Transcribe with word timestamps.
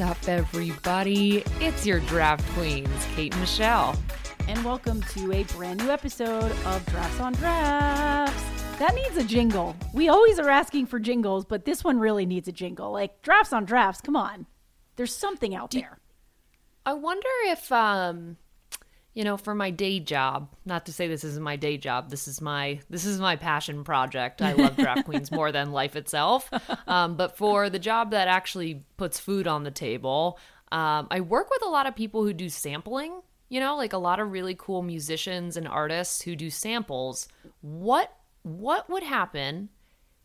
up, 0.00 0.16
everybody? 0.28 1.44
It's 1.60 1.84
your 1.84 2.00
draft 2.00 2.46
queens, 2.54 3.06
Kate 3.14 3.32
and 3.32 3.40
Michelle. 3.40 3.94
And 4.48 4.64
welcome 4.64 5.02
to 5.02 5.32
a 5.32 5.44
brand 5.44 5.84
new 5.84 5.90
episode 5.90 6.50
of 6.64 6.86
Drafts 6.86 7.20
on 7.20 7.32
Drafts. 7.34 8.42
That 8.78 8.94
needs 8.94 9.16
a 9.18 9.24
jingle. 9.24 9.76
We 9.92 10.08
always 10.08 10.38
are 10.38 10.48
asking 10.48 10.86
for 10.86 10.98
jingles, 10.98 11.44
but 11.44 11.64
this 11.64 11.84
one 11.84 11.98
really 11.98 12.24
needs 12.24 12.48
a 12.48 12.52
jingle. 12.52 12.92
Like 12.92 13.20
Drafts 13.20 13.52
on 13.52 13.64
Drafts, 13.64 14.00
come 14.00 14.16
on. 14.16 14.46
There's 14.96 15.14
something 15.14 15.54
out 15.54 15.72
there. 15.72 15.98
I 16.86 16.94
wonder 16.94 17.28
if, 17.46 17.70
um, 17.70 18.38
you 19.14 19.24
know, 19.24 19.36
for 19.36 19.54
my 19.54 19.70
day 19.70 19.98
job, 19.98 20.54
not 20.64 20.86
to 20.86 20.92
say 20.92 21.08
this 21.08 21.24
isn't 21.24 21.42
my 21.42 21.56
day 21.56 21.76
job, 21.76 22.10
this 22.10 22.28
is 22.28 22.40
my 22.40 22.80
this 22.88 23.04
is 23.04 23.18
my 23.20 23.36
passion 23.36 23.82
project. 23.82 24.40
I 24.40 24.52
love 24.52 24.76
draft 24.76 25.04
queens 25.06 25.32
more 25.32 25.50
than 25.50 25.72
life 25.72 25.96
itself. 25.96 26.48
Um, 26.86 27.16
but 27.16 27.36
for 27.36 27.68
the 27.68 27.78
job 27.78 28.12
that 28.12 28.28
actually 28.28 28.84
puts 28.96 29.18
food 29.18 29.46
on 29.46 29.64
the 29.64 29.70
table, 29.70 30.38
um, 30.70 31.08
I 31.10 31.20
work 31.20 31.50
with 31.50 31.62
a 31.64 31.68
lot 31.68 31.86
of 31.86 31.96
people 31.96 32.24
who 32.24 32.32
do 32.32 32.48
sampling. 32.48 33.20
You 33.48 33.58
know, 33.58 33.76
like 33.76 33.92
a 33.92 33.98
lot 33.98 34.20
of 34.20 34.30
really 34.30 34.54
cool 34.56 34.82
musicians 34.82 35.56
and 35.56 35.66
artists 35.66 36.22
who 36.22 36.36
do 36.36 36.50
samples. 36.50 37.26
What 37.62 38.14
what 38.42 38.88
would 38.88 39.02
happen 39.02 39.70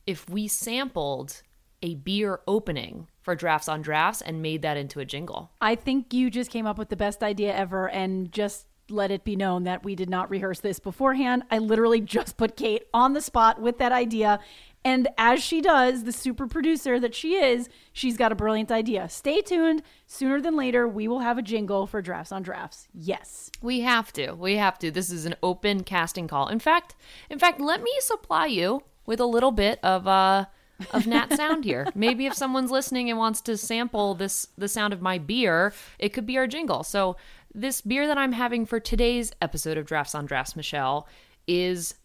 if 0.05 0.29
we 0.29 0.47
sampled 0.47 1.41
a 1.81 1.95
beer 1.95 2.39
opening 2.47 3.07
for 3.21 3.35
drafts 3.35 3.67
on 3.67 3.81
drafts 3.81 4.21
and 4.21 4.43
made 4.43 4.61
that 4.61 4.77
into 4.77 4.99
a 4.99 5.05
jingle? 5.05 5.51
I 5.59 5.73
think 5.73 6.13
you 6.13 6.29
just 6.29 6.51
came 6.51 6.67
up 6.67 6.77
with 6.77 6.89
the 6.89 6.95
best 6.95 7.23
idea 7.23 7.55
ever 7.55 7.89
and 7.89 8.31
just 8.31 8.67
let 8.89 9.11
it 9.11 9.23
be 9.23 9.35
known 9.35 9.63
that 9.63 9.83
we 9.83 9.95
did 9.95 10.09
not 10.09 10.29
rehearse 10.29 10.59
this 10.59 10.79
beforehand. 10.79 11.43
I 11.49 11.57
literally 11.57 12.01
just 12.01 12.37
put 12.37 12.55
Kate 12.55 12.83
on 12.93 13.13
the 13.13 13.21
spot 13.21 13.59
with 13.59 13.77
that 13.79 13.91
idea. 13.91 14.39
And 14.83 15.07
as 15.17 15.43
she 15.43 15.61
does, 15.61 16.03
the 16.03 16.11
super 16.11 16.45
producer 16.45 16.99
that 16.99 17.15
she 17.15 17.33
is, 17.33 17.69
she's 17.91 18.17
got 18.17 18.31
a 18.31 18.35
brilliant 18.35 18.71
idea. 18.71 19.09
Stay 19.09 19.41
tuned. 19.41 19.81
Sooner 20.05 20.39
than 20.39 20.55
later, 20.55 20.87
we 20.87 21.07
will 21.07 21.21
have 21.21 21.39
a 21.39 21.41
jingle 21.41 21.87
for 21.87 22.03
Drafts 22.03 22.31
on 22.31 22.43
Drafts. 22.43 22.87
Yes. 22.93 23.49
We 23.63 23.79
have 23.79 24.13
to. 24.13 24.33
We 24.33 24.57
have 24.57 24.77
to. 24.79 24.91
This 24.91 25.09
is 25.09 25.25
an 25.25 25.35
open 25.41 25.83
casting 25.83 26.27
call. 26.27 26.49
In 26.49 26.59
fact, 26.59 26.95
in 27.31 27.39
fact, 27.39 27.59
let 27.59 27.81
me 27.81 27.91
supply 27.99 28.45
you 28.45 28.83
with 29.07 29.19
a 29.19 29.25
little 29.25 29.51
bit 29.51 29.79
of 29.81 30.07
uh 30.07 30.45
of 30.91 31.07
Nat 31.07 31.33
sound 31.33 31.63
here. 31.63 31.87
Maybe 31.95 32.25
if 32.25 32.33
someone's 32.33 32.71
listening 32.71 33.09
and 33.09 33.17
wants 33.19 33.41
to 33.41 33.57
sample 33.57 34.13
this 34.15 34.47
the 34.57 34.67
sound 34.67 34.93
of 34.93 35.01
my 35.01 35.17
beer, 35.17 35.73
it 35.99 36.09
could 36.09 36.25
be 36.25 36.37
our 36.37 36.47
jingle. 36.47 36.83
So 36.83 37.15
this 37.53 37.81
beer 37.81 38.07
that 38.07 38.17
I'm 38.17 38.33
having 38.33 38.65
for 38.65 38.79
today's 38.79 39.31
episode 39.41 39.77
of 39.77 39.85
Drafts 39.85 40.13
on 40.15 40.25
Drafts, 40.25 40.55
Michelle, 40.55 41.07
is 41.47 41.95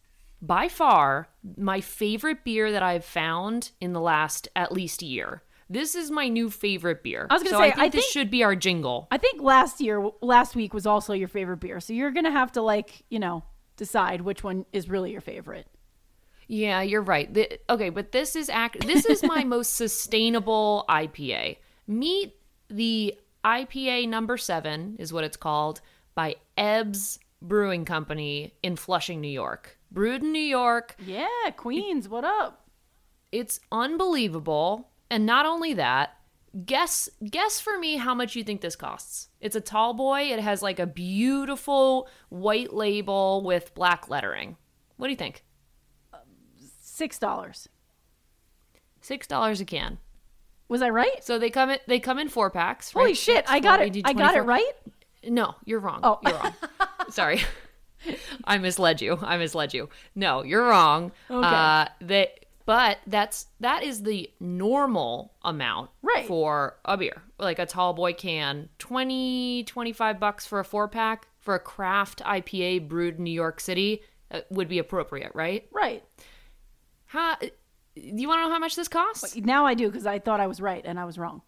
by 0.43 0.69
far 0.69 1.29
my 1.57 1.81
favorite 1.81 2.45
beer 2.45 2.71
that 2.73 2.83
I've 2.83 3.05
found 3.05 3.73
in 3.81 3.93
the 3.93 4.01
last 4.01 4.49
at 4.57 4.73
least 4.73 5.03
year. 5.03 5.43
This 5.69 5.95
is 5.95 6.11
my 6.11 6.29
new 6.29 6.51
favorite 6.51 7.03
beer. 7.03 7.27
I 7.31 7.35
was 7.35 7.43
gonna 7.43 7.51
so 7.57 7.59
say, 7.61 7.67
I 7.67 7.71
think 7.71 7.79
I 7.81 7.89
this 7.91 8.05
think- 8.05 8.13
should 8.13 8.31
be 8.31 8.43
our 8.43 8.57
jingle. 8.57 9.07
I 9.11 9.19
think 9.19 9.41
last 9.41 9.81
year, 9.81 10.05
last 10.21 10.57
week 10.57 10.75
was 10.75 10.87
also 10.87 11.13
your 11.13 11.29
favorite 11.29 11.59
beer. 11.59 11.79
So 11.81 11.93
you're 11.93 12.11
going 12.11 12.25
to 12.25 12.31
have 12.33 12.51
to, 12.53 12.63
like, 12.63 13.03
you 13.09 13.19
know, 13.21 13.45
decide 13.77 14.23
which 14.23 14.43
one 14.43 14.67
is 14.73 14.89
really 14.89 15.13
your 15.13 15.21
favorite. 15.21 15.67
Yeah, 16.51 16.83
you're 16.83 17.01
right. 17.03 17.33
The- 17.33 17.61
okay, 17.71 17.91
but 17.91 18.11
this 18.11 18.35
is 18.35 18.51
act. 18.51 18.85
This 18.85 19.07
is 19.07 19.23
my 19.23 19.45
most 19.57 19.77
sustainable 19.77 20.85
IPA. 20.89 21.59
Meet 21.87 22.35
the 22.69 23.17
IPA 23.45 24.09
number 24.09 24.37
seven 24.37 24.97
is 24.99 25.13
what 25.13 25.23
it's 25.23 25.37
called 25.37 25.81
by 26.17 26.35
Ebbs 26.59 27.21
Brewing 27.41 27.85
Company 27.85 28.53
in 28.65 28.75
Flushing, 28.75 29.21
New 29.21 29.29
York. 29.31 29.79
Brewed 29.93 30.25
in 30.25 30.33
New 30.33 30.41
York. 30.41 30.97
Yeah, 31.07 31.29
Queens, 31.57 32.09
what 32.09 32.25
up? 32.25 32.69
It's 33.31 33.61
unbelievable, 33.71 34.91
and 35.09 35.25
not 35.25 35.47
only 35.47 35.75
that. 35.75 36.17
Guess 36.67 37.09
guess 37.25 37.61
for 37.61 37.79
me 37.79 37.97
how 37.97 38.13
much 38.13 38.35
you 38.35 38.43
think 38.43 38.61
this 38.61 38.75
costs. 38.75 39.29
It's 39.41 39.55
a 39.55 39.61
tall 39.61 39.95
boy. 39.95 40.23
It 40.33 40.41
has 40.41 40.63
like 40.63 40.81
a 40.81 40.87
beautiful 40.87 42.09
white 42.29 42.75
label 42.75 43.45
with 43.45 43.73
black 43.77 44.11
lettering. 44.11 44.57
What 44.97 45.07
do 45.07 45.11
you 45.13 45.17
think? 45.17 45.45
$6. 47.01 47.69
Six 49.03 49.27
dollars 49.27 49.61
a 49.61 49.65
can. 49.65 49.99
Was 50.69 50.83
I 50.83 50.91
right? 50.91 51.25
So 51.25 51.39
they 51.39 51.51
come 51.51 51.71
in 51.71 51.79
they 51.87 51.99
come 51.99 52.19
in 52.19 52.29
four 52.29 52.51
packs. 52.51 52.93
Holy 52.93 53.07
right? 53.07 53.17
shit, 53.17 53.37
Six, 53.39 53.51
I 53.51 53.61
got 53.61 53.77
12, 53.77 53.81
it. 53.81 53.97
18, 53.99 54.03
I 54.07 54.13
got 54.13 54.37
it 54.37 54.43
right? 54.43 54.73
No, 55.27 55.55
you're 55.65 55.81
wrong. 55.81 56.01
Oh. 56.03 56.19
You're 56.23 56.35
wrong. 56.35 56.55
Sorry. 57.11 57.41
I 58.45 58.59
misled 58.59 59.01
you. 59.01 59.19
I 59.23 59.37
misled 59.37 59.75
you. 59.75 59.89
No, 60.15 60.43
you're 60.43 60.65
wrong. 60.67 61.13
Okay. 61.31 61.47
Uh 61.49 61.87
that 62.03 62.45
but 62.67 62.99
that's 63.07 63.47
that 63.61 63.83
is 63.83 64.03
the 64.03 64.31
normal 64.39 65.33
amount 65.43 65.91
Right. 66.03 66.27
for 66.27 66.77
a 66.85 66.97
beer. 66.97 67.23
Like 67.39 67.59
a 67.59 67.67
tall 67.67 67.95
boy 67.95 68.13
can 68.13 68.69
20 68.79 69.65
25 69.65 70.21
bucks 70.21 70.47
for 70.47 70.61
a 70.61 70.65
four 70.65 70.89
pack 70.89 71.27
for 71.39 71.55
a 71.55 71.59
craft 71.59 72.21
IPA 72.23 72.87
brewed 72.87 73.17
in 73.17 73.25
New 73.25 73.31
York 73.33 73.61
City 73.61 74.03
uh, 74.31 74.41
would 74.51 74.69
be 74.69 74.79
appropriate, 74.79 75.33
right? 75.35 75.67
Right. 75.73 76.05
How 77.11 77.37
do 77.41 77.51
you 77.97 78.29
want 78.29 78.39
to 78.39 78.47
know 78.47 78.53
how 78.53 78.61
much 78.61 78.77
this 78.77 78.87
costs? 78.87 79.35
Now 79.37 79.67
I 79.67 79.75
do 79.75 79.89
because 79.89 80.07
I 80.07 80.21
thought 80.21 80.39
I 80.39 80.47
was 80.47 80.61
right 80.61 80.83
and 80.85 80.99
I 80.99 81.05
was 81.05 81.19
wrong. 81.19 81.43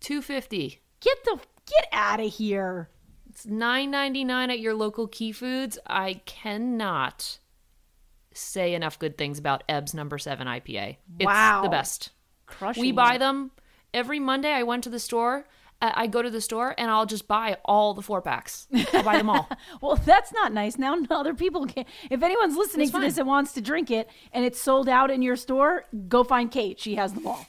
250. 0.00 0.80
Get 1.00 1.18
the 1.24 1.38
get 1.66 1.88
out 1.92 2.20
of 2.20 2.32
here. 2.32 2.88
It's 3.28 3.44
nine 3.46 3.90
ninety 3.90 4.24
nine 4.24 4.50
at 4.50 4.60
your 4.60 4.72
local 4.74 5.06
Key 5.06 5.32
Foods. 5.32 5.78
I 5.86 6.14
cannot 6.24 7.38
say 8.32 8.72
enough 8.74 8.98
good 8.98 9.18
things 9.18 9.38
about 9.38 9.64
Ebbs 9.68 9.92
Number 9.92 10.18
Seven 10.18 10.46
IPA. 10.46 10.96
It's 11.18 11.26
Wow. 11.26 11.62
the 11.62 11.68
best. 11.68 12.10
Crushing. 12.46 12.80
We 12.80 12.92
buy 12.92 13.18
them 13.18 13.50
every 13.92 14.18
Monday. 14.18 14.50
I 14.50 14.62
went 14.62 14.84
to 14.84 14.90
the 14.90 14.98
store. 14.98 15.46
I 15.94 16.06
go 16.06 16.22
to 16.22 16.30
the 16.30 16.40
store 16.40 16.74
and 16.78 16.90
I'll 16.90 17.06
just 17.06 17.28
buy 17.28 17.58
all 17.64 17.94
the 17.94 18.02
four 18.02 18.22
packs. 18.22 18.66
I'll 18.92 19.02
buy 19.02 19.18
them 19.18 19.30
all. 19.30 19.48
Well, 19.80 19.96
that's 19.96 20.32
not 20.32 20.52
nice. 20.52 20.78
Now 20.78 20.96
other 21.10 21.34
people 21.34 21.66
can. 21.66 21.84
If 22.10 22.22
anyone's 22.22 22.56
listening 22.56 22.90
to 22.90 23.00
this 23.00 23.18
and 23.18 23.26
wants 23.26 23.52
to 23.52 23.60
drink 23.60 23.90
it 23.90 24.08
and 24.32 24.44
it's 24.44 24.60
sold 24.60 24.88
out 24.88 25.10
in 25.10 25.20
your 25.20 25.36
store, 25.36 25.84
go 26.08 26.24
find 26.24 26.50
Kate. 26.50 26.78
She 26.80 26.94
has 26.94 27.12
them 27.12 27.26
all. 27.26 27.46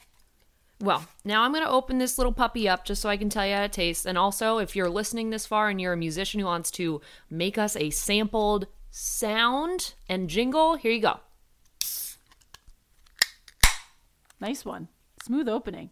Well, 0.81 1.05
now 1.23 1.43
I'm 1.43 1.53
going 1.53 1.63
to 1.63 1.69
open 1.69 1.99
this 1.99 2.17
little 2.17 2.33
puppy 2.33 2.67
up 2.67 2.83
just 2.83 3.01
so 3.01 3.09
I 3.09 3.17
can 3.17 3.29
tell 3.29 3.45
you 3.45 3.55
how 3.55 3.63
it 3.63 3.71
tastes. 3.71 4.05
And 4.05 4.17
also, 4.17 4.57
if 4.57 4.75
you're 4.75 4.89
listening 4.89 5.29
this 5.29 5.45
far 5.45 5.69
and 5.69 5.79
you're 5.79 5.93
a 5.93 5.97
musician 5.97 6.39
who 6.39 6.45
wants 6.45 6.71
to 6.71 7.01
make 7.29 7.57
us 7.57 7.75
a 7.77 7.89
sampled 7.89 8.67
sound 8.91 9.93
and 10.09 10.29
jingle, 10.29 10.75
here 10.75 10.91
you 10.91 11.01
go. 11.01 11.19
Nice 14.41 14.65
one. 14.65 14.89
Smooth 15.23 15.47
opening. 15.47 15.91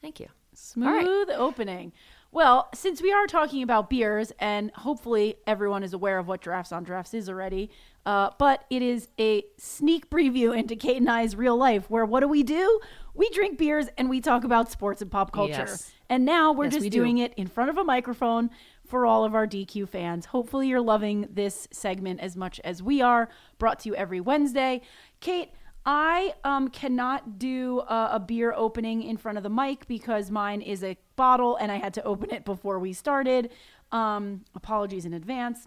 Thank 0.00 0.20
you. 0.20 0.28
Smooth 0.58 1.28
opening. 1.34 1.92
Well, 2.30 2.68
since 2.74 3.00
we 3.00 3.10
are 3.12 3.26
talking 3.26 3.62
about 3.62 3.88
beers, 3.88 4.32
and 4.38 4.70
hopefully 4.72 5.36
everyone 5.46 5.82
is 5.82 5.94
aware 5.94 6.18
of 6.18 6.28
what 6.28 6.40
Drafts 6.42 6.72
on 6.72 6.84
Drafts 6.84 7.14
is 7.14 7.28
already, 7.28 7.70
uh, 8.04 8.30
but 8.38 8.64
it 8.68 8.82
is 8.82 9.08
a 9.18 9.44
sneak 9.56 10.10
preview 10.10 10.56
into 10.56 10.76
Kate 10.76 10.98
and 10.98 11.08
I's 11.08 11.36
real 11.36 11.56
life 11.56 11.88
where 11.88 12.04
what 12.04 12.20
do 12.20 12.28
we 12.28 12.42
do? 12.42 12.80
We 13.14 13.30
drink 13.30 13.56
beers 13.56 13.86
and 13.96 14.10
we 14.10 14.20
talk 14.20 14.44
about 14.44 14.70
sports 14.70 15.00
and 15.00 15.10
pop 15.10 15.32
culture. 15.32 15.52
Yes. 15.68 15.90
And 16.10 16.24
now 16.24 16.52
we're 16.52 16.64
Yes, 16.64 16.74
just 16.74 16.82
we 16.84 16.90
do. 16.90 16.98
doing 16.98 17.18
it 17.18 17.32
in 17.36 17.46
front 17.46 17.70
of 17.70 17.78
a 17.78 17.84
microphone 17.84 18.50
for 18.86 19.06
all 19.06 19.24
of 19.24 19.34
our 19.34 19.46
DQ 19.46 19.88
fans. 19.88 20.26
Hopefully 20.26 20.68
you're 20.68 20.80
loving 20.80 21.28
this 21.30 21.66
segment 21.70 22.20
as 22.20 22.36
much 22.36 22.60
as 22.64 22.82
we 22.82 23.00
are, 23.00 23.28
brought 23.58 23.78
to 23.80 23.88
you 23.90 23.94
every 23.94 24.20
Wednesday. 24.20 24.82
Kate, 25.20 25.50
I 25.84 26.34
um, 26.44 26.68
cannot 26.68 27.38
do 27.38 27.80
a, 27.80 28.10
a 28.12 28.20
beer 28.20 28.52
opening 28.54 29.02
in 29.02 29.16
front 29.16 29.38
of 29.38 29.44
the 29.44 29.50
mic 29.50 29.88
because 29.88 30.30
mine 30.30 30.60
is 30.60 30.84
a 30.84 30.96
bottle 31.16 31.56
and 31.56 31.72
I 31.72 31.76
had 31.76 31.94
to 31.94 32.02
open 32.04 32.30
it 32.30 32.44
before 32.44 32.78
we 32.78 32.92
started. 32.92 33.50
Um, 33.90 34.44
apologies 34.54 35.04
in 35.04 35.14
advance. 35.14 35.66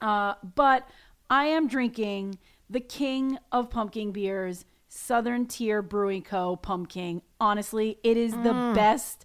Uh, 0.00 0.34
but 0.54 0.88
I 1.30 1.46
am 1.46 1.66
drinking 1.66 2.38
the 2.68 2.80
king 2.80 3.38
of 3.52 3.70
pumpkin 3.70 4.12
beers, 4.12 4.64
Southern 4.88 5.46
Tier 5.46 5.82
Brewing 5.82 6.22
Co. 6.22 6.56
Pumpkin. 6.56 7.22
Honestly, 7.40 7.98
it 8.02 8.16
is 8.16 8.32
the 8.32 8.72
best. 8.74 9.24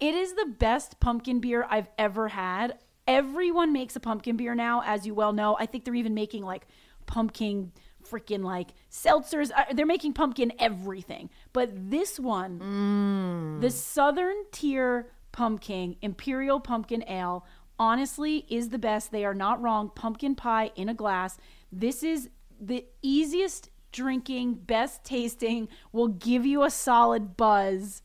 It 0.00 0.14
is 0.14 0.34
the 0.34 0.46
best 0.58 1.00
pumpkin 1.00 1.40
beer 1.40 1.66
I've 1.68 1.88
ever 1.98 2.28
had. 2.28 2.78
Everyone 3.06 3.72
makes 3.72 3.96
a 3.96 4.00
pumpkin 4.00 4.36
beer 4.36 4.54
now, 4.54 4.82
as 4.86 5.06
you 5.06 5.14
well 5.14 5.32
know. 5.32 5.56
I 5.58 5.66
think 5.66 5.84
they're 5.84 5.94
even 5.94 6.14
making 6.14 6.44
like 6.44 6.66
pumpkin 7.06 7.72
freaking 8.08 8.44
like 8.44 8.68
seltzers. 8.90 9.50
Uh, 9.54 9.72
They're 9.72 9.86
making 9.86 10.12
pumpkin 10.14 10.52
everything. 10.58 11.30
But 11.52 11.70
this 11.90 12.18
one, 12.20 13.60
the 13.60 13.70
Southern 13.70 14.36
Tier 14.52 15.10
Pumpkin 15.32 15.96
Imperial 16.02 16.60
Pumpkin 16.60 17.04
Ale, 17.08 17.44
honestly 17.78 18.46
is 18.48 18.68
the 18.68 18.78
best. 18.78 19.10
They 19.10 19.24
are 19.24 19.34
not 19.34 19.60
wrong. 19.60 19.90
Pumpkin 19.94 20.34
pie 20.34 20.70
in 20.76 20.88
a 20.88 20.94
glass. 20.94 21.38
This 21.72 22.02
is 22.02 22.30
the 22.60 22.86
easiest 23.02 23.70
drinking, 23.92 24.54
best 24.54 25.04
tasting, 25.04 25.68
will 25.92 26.08
give 26.08 26.44
you 26.46 26.62
a 26.62 26.70
solid 26.70 27.36
buzz 27.36 28.02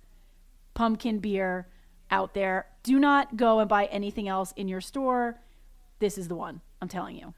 pumpkin 0.73 1.19
beer 1.19 1.67
out 2.11 2.33
there. 2.33 2.67
Do 2.83 2.99
not 2.99 3.37
go 3.37 3.59
and 3.59 3.67
buy 3.67 3.85
anything 3.85 4.27
else 4.27 4.53
in 4.55 4.67
your 4.67 4.81
store. 4.81 5.41
This 5.99 6.17
is 6.17 6.27
the 6.27 6.35
one. 6.35 6.61
I'm 6.81 6.87
telling 6.87 7.17
you. 7.17 7.33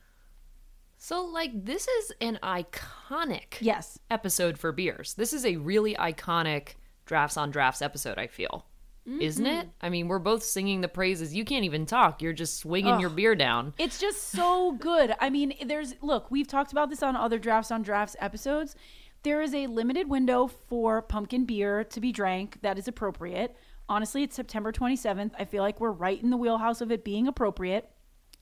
So, 1.03 1.25
like, 1.25 1.65
this 1.65 1.87
is 1.87 2.13
an 2.21 2.37
iconic 2.43 3.55
Yes. 3.59 3.97
episode 4.11 4.59
for 4.59 4.71
beers. 4.71 5.15
This 5.15 5.33
is 5.33 5.47
a 5.47 5.55
really 5.55 5.95
iconic 5.95 6.75
drafts 7.07 7.37
on 7.37 7.49
drafts 7.49 7.81
episode, 7.81 8.19
I 8.19 8.27
feel. 8.27 8.67
isn't 9.07 9.43
mm-hmm. 9.43 9.61
it? 9.61 9.69
I 9.81 9.89
mean, 9.89 10.07
we're 10.07 10.19
both 10.19 10.43
singing 10.43 10.81
the 10.81 10.87
praises. 10.87 11.33
You 11.33 11.43
can't 11.43 11.65
even 11.65 11.87
talk. 11.87 12.21
You're 12.21 12.33
just 12.33 12.59
swinging 12.59 12.99
your 12.99 13.09
beer 13.09 13.33
down. 13.33 13.73
It's 13.79 13.99
just 13.99 14.29
so 14.29 14.73
good. 14.73 15.15
I 15.19 15.31
mean, 15.31 15.55
there's 15.65 15.95
look, 16.03 16.29
we've 16.29 16.47
talked 16.47 16.71
about 16.71 16.91
this 16.91 17.01
on 17.01 17.15
other 17.15 17.39
drafts 17.39 17.71
on 17.71 17.81
drafts 17.81 18.15
episodes. 18.19 18.75
There 19.23 19.41
is 19.41 19.55
a 19.55 19.65
limited 19.65 20.07
window 20.07 20.45
for 20.45 21.01
pumpkin 21.01 21.45
beer 21.45 21.83
to 21.83 21.99
be 21.99 22.11
drank 22.11 22.61
that 22.61 22.77
is 22.77 22.87
appropriate. 22.87 23.57
Honestly, 23.89 24.21
it's 24.21 24.35
September 24.35 24.71
27th. 24.71 25.31
I 25.39 25.45
feel 25.45 25.63
like 25.63 25.79
we're 25.79 25.89
right 25.89 26.21
in 26.21 26.29
the 26.29 26.37
wheelhouse 26.37 26.79
of 26.79 26.91
it 26.91 27.03
being 27.03 27.27
appropriate. 27.27 27.89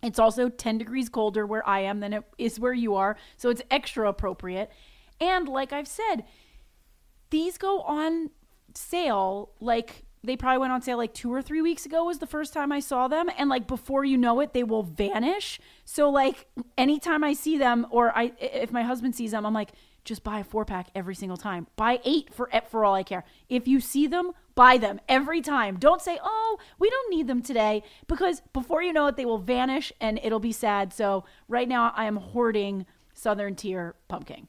It's 0.01 0.19
also 0.19 0.49
10 0.49 0.77
degrees 0.77 1.09
colder 1.09 1.45
where 1.45 1.67
I 1.67 1.81
am 1.81 1.99
than 1.99 2.13
it 2.13 2.23
is 2.37 2.59
where 2.59 2.73
you 2.73 2.95
are, 2.95 3.17
so 3.37 3.49
it's 3.49 3.61
extra 3.69 4.07
appropriate. 4.07 4.71
And 5.19 5.47
like 5.47 5.73
I've 5.73 5.87
said, 5.87 6.23
these 7.29 7.57
go 7.57 7.81
on 7.81 8.31
sale 8.73 9.51
like 9.59 10.03
they 10.23 10.35
probably 10.35 10.59
went 10.59 10.73
on 10.73 10.81
sale 10.81 10.97
like 10.97 11.13
two 11.13 11.33
or 11.33 11.41
three 11.41 11.61
weeks 11.61 11.85
ago 11.85 12.03
was 12.03 12.19
the 12.19 12.27
first 12.27 12.53
time 12.53 12.71
I 12.71 12.81
saw 12.81 13.07
them. 13.07 13.27
And 13.37 13.49
like 13.49 13.67
before 13.67 14.03
you 14.03 14.17
know 14.17 14.41
it, 14.41 14.53
they 14.53 14.63
will 14.63 14.83
vanish. 14.83 15.59
So 15.85 16.09
like 16.09 16.47
anytime 16.77 17.23
I 17.23 17.33
see 17.33 17.57
them 17.57 17.87
or 17.89 18.15
I 18.15 18.33
if 18.39 18.71
my 18.71 18.83
husband 18.83 19.15
sees 19.15 19.31
them, 19.31 19.45
I'm 19.45 19.53
like, 19.53 19.71
just 20.03 20.23
buy 20.23 20.39
a 20.39 20.43
four 20.43 20.65
pack 20.65 20.89
every 20.95 21.15
single 21.15 21.37
time. 21.37 21.67
Buy 21.75 21.99
eight 22.03 22.33
for 22.33 22.49
for 22.69 22.85
all 22.85 22.95
I 22.95 23.03
care. 23.03 23.23
If 23.47 23.67
you 23.67 23.79
see 23.79 24.07
them, 24.07 24.31
buy 24.55 24.77
them 24.77 24.99
every 25.07 25.41
time. 25.41 25.77
Don't 25.77 26.01
say, 26.01 26.19
"Oh, 26.23 26.57
we 26.79 26.89
don't 26.89 27.09
need 27.11 27.27
them 27.27 27.41
today," 27.41 27.83
because 28.07 28.41
before 28.53 28.81
you 28.81 28.93
know 28.93 29.07
it, 29.07 29.15
they 29.15 29.25
will 29.25 29.37
vanish 29.37 29.91
and 29.99 30.19
it'll 30.23 30.39
be 30.39 30.51
sad. 30.51 30.93
So 30.93 31.25
right 31.47 31.67
now, 31.67 31.93
I 31.95 32.05
am 32.05 32.17
hoarding 32.17 32.85
Southern 33.13 33.55
Tier 33.55 33.95
pumpkin. 34.07 34.47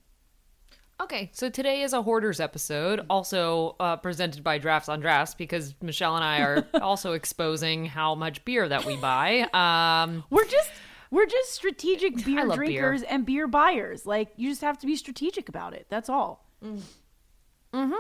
Okay, 1.00 1.30
so 1.32 1.48
today 1.48 1.80
is 1.80 1.94
a 1.94 2.02
hoarders 2.02 2.40
episode, 2.40 3.06
also 3.08 3.74
uh, 3.80 3.96
presented 3.96 4.44
by 4.44 4.58
Drafts 4.58 4.86
on 4.90 5.00
Drafts, 5.00 5.34
because 5.34 5.74
Michelle 5.80 6.14
and 6.14 6.22
I 6.22 6.40
are 6.42 6.68
also 6.82 7.12
exposing 7.12 7.86
how 7.86 8.14
much 8.14 8.44
beer 8.44 8.68
that 8.68 8.84
we 8.84 8.96
buy. 8.96 9.48
Um, 9.54 10.24
We're 10.28 10.44
just 10.44 10.70
we're 11.10 11.26
just 11.26 11.52
strategic 11.52 12.24
beer 12.24 12.44
love 12.44 12.58
beer. 12.58 12.66
drinkers 12.66 13.02
and 13.02 13.26
beer 13.26 13.46
buyers. 13.48 14.06
Like 14.06 14.32
you 14.36 14.48
just 14.48 14.60
have 14.62 14.78
to 14.78 14.86
be 14.86 14.96
strategic 14.96 15.48
about 15.48 15.74
it. 15.74 15.86
That's 15.88 16.08
all. 16.08 16.46
Mm. 16.64 16.80
Hmm. 17.74 17.92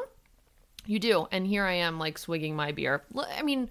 You 0.86 0.98
do. 0.98 1.26
And 1.30 1.46
here 1.46 1.64
I 1.64 1.74
am 1.74 1.98
like 1.98 2.18
swigging 2.18 2.56
my 2.56 2.72
beer. 2.72 3.02
I 3.36 3.42
mean, 3.42 3.70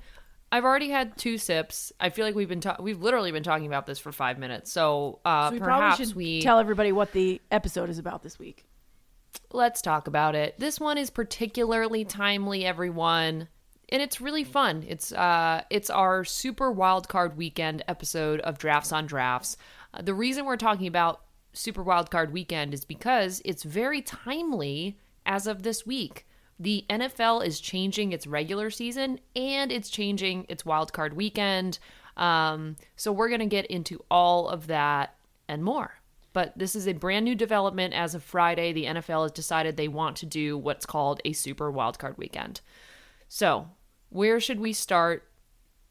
I've 0.51 0.63
already 0.63 0.89
had 0.89 1.17
two 1.17 1.37
sips. 1.37 1.91
I 1.99 2.09
feel 2.09 2.25
like 2.25 2.35
we've 2.35 2.49
been 2.49 2.61
ta- 2.61 2.77
we've 2.79 3.01
literally 3.01 3.31
been 3.31 3.43
talking 3.43 3.67
about 3.67 3.85
this 3.85 3.99
for 3.99 4.11
5 4.11 4.39
minutes. 4.39 4.71
So, 4.71 5.19
uh 5.25 5.49
So 5.49 5.53
we 5.53 5.59
perhaps 5.59 5.79
probably 5.79 6.05
should 6.05 6.15
we 6.15 6.41
tell 6.41 6.59
everybody 6.59 6.91
what 6.91 7.11
the 7.11 7.41
episode 7.51 7.89
is 7.89 7.97
about 7.99 8.23
this 8.23 8.39
week. 8.39 8.65
let's 9.51 9.81
talk 9.81 10.07
about 10.07 10.35
it. 10.35 10.55
This 10.59 10.79
one 10.79 10.97
is 10.97 11.09
particularly 11.09 12.03
timely 12.05 12.65
everyone. 12.65 13.47
And 13.91 14.01
it's 14.01 14.21
really 14.21 14.43
fun. 14.43 14.85
It's 14.87 15.11
uh 15.11 15.63
it's 15.69 15.89
our 15.89 16.23
super 16.23 16.71
wild 16.71 17.07
card 17.07 17.37
weekend 17.37 17.83
episode 17.87 18.39
of 18.41 18.57
Drafts 18.57 18.91
on 18.91 19.07
Drafts. 19.07 19.57
Uh, 19.93 20.01
the 20.01 20.13
reason 20.13 20.45
we're 20.45 20.57
talking 20.57 20.87
about 20.87 21.21
Super 21.53 21.83
Wild 21.83 22.11
Card 22.11 22.31
Weekend 22.31 22.73
is 22.73 22.85
because 22.85 23.41
it's 23.43 23.63
very 23.63 24.01
timely 24.01 24.97
as 25.25 25.47
of 25.47 25.63
this 25.63 25.85
week. 25.85 26.27
The 26.59 26.85
NFL 26.89 27.45
is 27.45 27.59
changing 27.59 28.11
its 28.11 28.27
regular 28.27 28.69
season 28.69 29.19
and 29.35 29.71
it's 29.71 29.89
changing 29.89 30.45
its 30.49 30.65
wild 30.65 30.93
card 30.93 31.13
weekend. 31.13 31.79
Um, 32.17 32.75
so 32.95 33.11
we're 33.11 33.29
going 33.29 33.39
to 33.39 33.45
get 33.45 33.65
into 33.67 34.03
all 34.11 34.49
of 34.49 34.67
that 34.67 35.15
and 35.47 35.63
more. 35.63 35.95
But 36.33 36.53
this 36.57 36.75
is 36.75 36.87
a 36.87 36.93
brand 36.93 37.25
new 37.25 37.33
development 37.33 37.93
as 37.93 38.13
of 38.13 38.23
Friday. 38.23 38.73
The 38.73 38.85
NFL 38.85 39.23
has 39.23 39.31
decided 39.31 39.77
they 39.77 39.87
want 39.87 40.17
to 40.17 40.25
do 40.25 40.57
what's 40.57 40.85
called 40.85 41.21
a 41.25 41.33
super 41.33 41.71
wild 41.71 41.97
card 41.97 42.17
weekend. 42.17 42.61
So, 43.27 43.69
where 44.09 44.39
should 44.39 44.59
we 44.59 44.73
start 44.73 45.25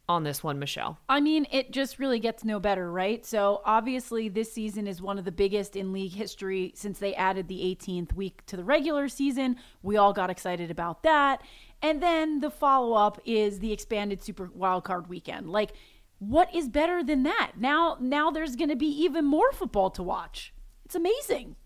on 0.08 0.24
this 0.24 0.42
one, 0.42 0.58
Michelle? 0.58 0.98
I 1.08 1.20
mean, 1.20 1.46
it 1.50 1.70
just 1.70 1.98
really 1.98 2.18
gets 2.18 2.44
no 2.44 2.58
better, 2.58 2.90
right? 2.90 3.24
So 3.26 3.60
obviously, 3.64 4.28
this 4.28 4.52
season 4.52 4.86
is 4.86 5.02
one 5.02 5.18
of 5.18 5.24
the 5.24 5.32
biggest 5.32 5.76
in 5.76 5.92
league 5.92 6.12
history 6.12 6.72
since 6.74 6.98
they 6.98 7.14
added 7.14 7.46
the 7.48 7.60
18th 7.60 8.14
week 8.14 8.44
to 8.46 8.56
the 8.56 8.64
regular 8.64 9.08
season. 9.08 9.56
We 9.82 9.96
all 9.96 10.12
got 10.12 10.30
excited 10.30 10.70
about 10.70 11.02
that. 11.02 11.42
And 11.82 12.02
then 12.02 12.40
the 12.40 12.50
follow 12.50 12.94
up 12.94 13.20
is 13.24 13.58
the 13.58 13.72
expanded 13.72 14.22
Super 14.22 14.48
Wildcard 14.48 15.08
Weekend. 15.08 15.50
Like, 15.50 15.72
what 16.18 16.52
is 16.54 16.68
better 16.68 17.04
than 17.04 17.22
that? 17.24 17.52
Now, 17.56 17.96
now 18.00 18.30
there's 18.30 18.56
going 18.56 18.70
to 18.70 18.76
be 18.76 18.86
even 19.02 19.24
more 19.24 19.52
football 19.52 19.90
to 19.90 20.02
watch. 20.02 20.52
It's 20.84 20.96
amazing. 20.96 21.56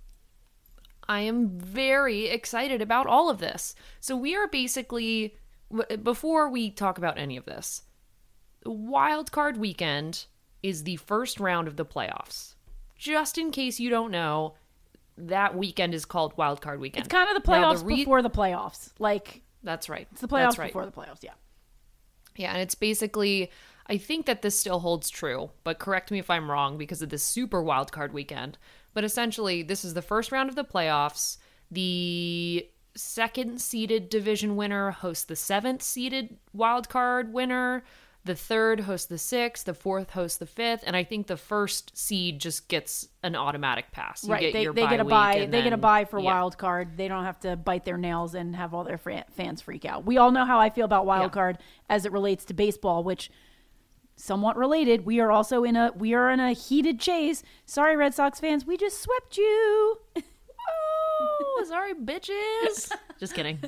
I 1.09 1.21
am 1.21 1.59
very 1.59 2.27
excited 2.27 2.83
about 2.83 3.07
all 3.07 3.31
of 3.31 3.39
this. 3.39 3.75
So, 4.01 4.17
we 4.17 4.35
are 4.37 4.49
basically, 4.49 5.37
before 6.03 6.49
we 6.49 6.71
talk 6.71 6.99
about 6.99 7.19
any 7.19 7.37
of 7.37 7.45
this, 7.45 7.83
wild 8.65 9.33
card 9.33 9.57
weekend 9.57 10.27
is 10.63 10.85
the 10.85 10.97
first 10.97 11.41
round 11.41 11.69
of 11.69 11.77
the 11.77 11.85
playoffs. 11.85 12.55
Just 12.97 13.39
in 13.39 13.51
case 13.51 13.81
you 13.81 13.91
don't 13.91 14.11
know, 14.11 14.55
that 15.19 15.57
weekend 15.57 15.95
is 15.95 16.05
called 16.05 16.37
wild 16.37 16.61
card 16.61 16.81
weekend. 16.81 17.07
It's 17.07 17.13
kind 17.13 17.29
of 17.35 17.43
the 17.43 17.49
playoffs 17.49 17.85
re- 17.85 17.97
before 17.97 18.23
the 18.23 18.31
playoffs. 18.31 18.91
Like, 18.99 19.43
That's 19.63 19.89
right. 19.89 20.07
it's 20.13 20.21
the 20.21 20.29
playoffs 20.29 20.59
right. 20.59 20.69
before 20.69 20.87
the 20.87 20.93
playoffs, 20.93 21.23
yeah. 21.23 21.33
Yeah, 22.37 22.53
and 22.53 22.63
it's 22.63 22.75
basically 22.75 23.51
I 23.87 23.99
think 23.99 24.27
that 24.27 24.43
this 24.43 24.59
still 24.59 24.81
holds 24.81 25.11
true, 25.11 25.51
but 25.65 25.79
correct 25.79 26.11
me 26.11 26.19
if 26.19 26.31
I'm 26.31 26.51
wrong 26.51 26.79
because 26.79 27.03
of 27.03 27.09
this 27.09 27.23
super 27.23 27.63
wild 27.63 27.93
card 27.93 28.13
weekend. 28.13 28.59
But 28.95 29.05
essentially, 29.05 29.63
this 29.63 29.85
is 29.85 29.95
the 29.95 30.03
first 30.03 30.33
round 30.33 30.49
of 30.49 30.55
the 30.55 30.65
playoffs. 30.65 31.39
The 31.71 32.69
second 32.95 33.61
seeded 33.61 34.09
division 34.09 34.57
winner 34.57 34.91
hosts 34.91 35.25
the 35.25 35.37
seventh 35.37 35.83
seeded 35.83 36.37
wild 36.53 36.89
card 36.89 37.33
winner. 37.33 37.85
The 38.25 38.37
third 38.37 38.81
hosts 38.81 39.07
the 39.07 39.19
sixth. 39.19 39.65
The 39.65 39.75
fourth 39.75 40.11
hosts 40.11 40.39
the 40.39 40.47
fifth. 40.47 40.85
And 40.87 40.95
I 40.95 41.03
think 41.03 41.27
the 41.27 41.37
first 41.37 41.97
seed 41.99 42.41
just 42.41 42.69
gets 42.69 43.09
an 43.25 43.35
automatic 43.35 43.91
pass. 43.91 44.23
You 44.23 44.33
right. 44.33 44.41
get 44.41 44.53
They, 44.53 44.67
they 44.67 44.87
get 44.89 45.01
a 45.01 45.05
bye. 45.05 45.49
They 45.51 45.63
get 45.63 45.73
a 45.73 45.77
bye 45.77 46.05
for 46.05 46.21
yeah. 46.21 46.27
wild 46.27 46.57
card. 46.57 46.97
They 46.97 47.09
don't 47.09 47.25
have 47.25 47.41
to 47.41 47.57
bite 47.57 47.85
their 47.85 47.99
nails 47.99 48.37
and 48.37 48.55
have 48.55 48.75
all 48.75 48.85
their 48.85 48.99
fans 48.99 49.61
freak 49.61 49.85
out. 49.85 50.05
We 50.05 50.19
all 50.19 50.31
know 50.31 50.45
how 50.45 50.61
I 50.61 50.71
feel 50.71 50.85
about 50.85 51.05
wild 51.05 51.31
Yeah. 51.33 51.35
card 51.35 51.59
as 51.89 52.07
it 52.07 52.13
relates 52.13 52.45
to 52.45 52.55
baseball, 52.55 53.03
which 53.03 53.29
somewhat 54.15 54.57
related. 54.57 55.05
We 55.05 55.19
are 55.19 55.33
also 55.33 55.65
in 55.65 55.75
a 55.75 55.91
we 55.97 56.15
are 56.15 56.31
in 56.31 56.39
a 56.39 56.53
heated 56.53 57.01
chase. 57.01 57.43
Sorry, 57.67 57.97
Red 57.97 58.15
Sox 58.15 58.39
fans, 58.39 58.65
we 58.65 58.77
just 58.77 59.01
swept 59.01 59.37
you, 59.37 59.99
Oh, 61.23 61.65
sorry, 61.69 61.95
bitches. 61.95 62.93
Just 63.21 63.35
kidding. 63.35 63.59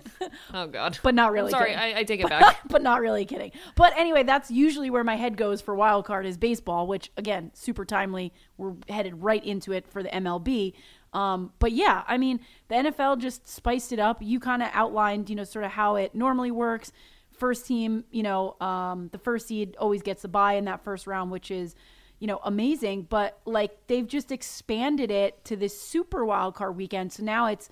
Oh 0.53 0.67
God. 0.67 0.99
but 1.03 1.15
not 1.15 1.29
I'm 1.29 1.35
really. 1.35 1.51
sorry, 1.51 1.71
kidding. 1.71 1.97
I, 1.97 2.01
I 2.01 2.05
take 2.05 2.21
it 2.21 2.29
back. 2.29 2.61
but 2.69 2.83
not 2.83 3.01
really 3.01 3.25
kidding. 3.25 3.53
But 3.77 3.93
anyway, 3.97 4.23
that's 4.23 4.51
usually 4.51 4.91
where 4.91 5.05
my 5.05 5.17
head 5.17 5.37
goes 5.37 5.61
for 5.61 5.75
wild 5.75 6.05
card 6.05 6.27
is 6.27 6.37
baseball, 6.37 6.87
which 6.87 7.11
again, 7.17 7.51
super 7.55 7.85
timely. 7.85 8.33
We're 8.57 8.75
headed 8.89 9.23
right 9.23 9.45
into 9.45 9.73
it 9.73 9.87
for 9.87 10.03
the 10.03 10.09
MLB. 10.09 10.73
Um, 11.13 11.53
but 11.61 11.73
yeah, 11.73 12.03
I 12.09 12.19
mean, 12.19 12.41
the 12.69 12.75
NFL 12.75 13.21
just 13.21 13.49
spiced 13.49 13.93
it 13.93 14.01
up. 14.01 14.19
You 14.21 14.41
kind 14.41 14.63
of 14.63 14.71
outlined, 14.73 15.31
you 15.31 15.37
know, 15.37 15.45
sort 15.45 15.65
of 15.65 15.71
how 15.71 15.97
it 15.97 16.15
normally 16.15 16.51
works. 16.51 16.91
First 17.31 17.67
team, 17.67 18.05
you 18.11 18.23
know, 18.23 18.57
um, 18.61 19.09
the 19.13 19.19
first 19.19 19.47
seed 19.49 19.77
always 19.79 20.03
gets 20.03 20.23
the 20.23 20.29
bye 20.29 20.55
in 20.55 20.65
that 20.65 20.83
first 20.83 21.07
round, 21.07 21.31
which 21.31 21.51
is, 21.51 21.75
you 22.19 22.27
know, 22.27 22.41
amazing. 22.45 23.07
But 23.09 23.39
like 23.45 23.87
they've 23.87 24.07
just 24.07 24.33
expanded 24.33 25.11
it 25.11 25.45
to 25.47 25.57
this 25.57 25.81
super 25.81 26.25
wild 26.25 26.55
card 26.55 26.77
weekend. 26.77 27.13
So 27.13 27.23
now 27.23 27.47
it's 27.47 27.69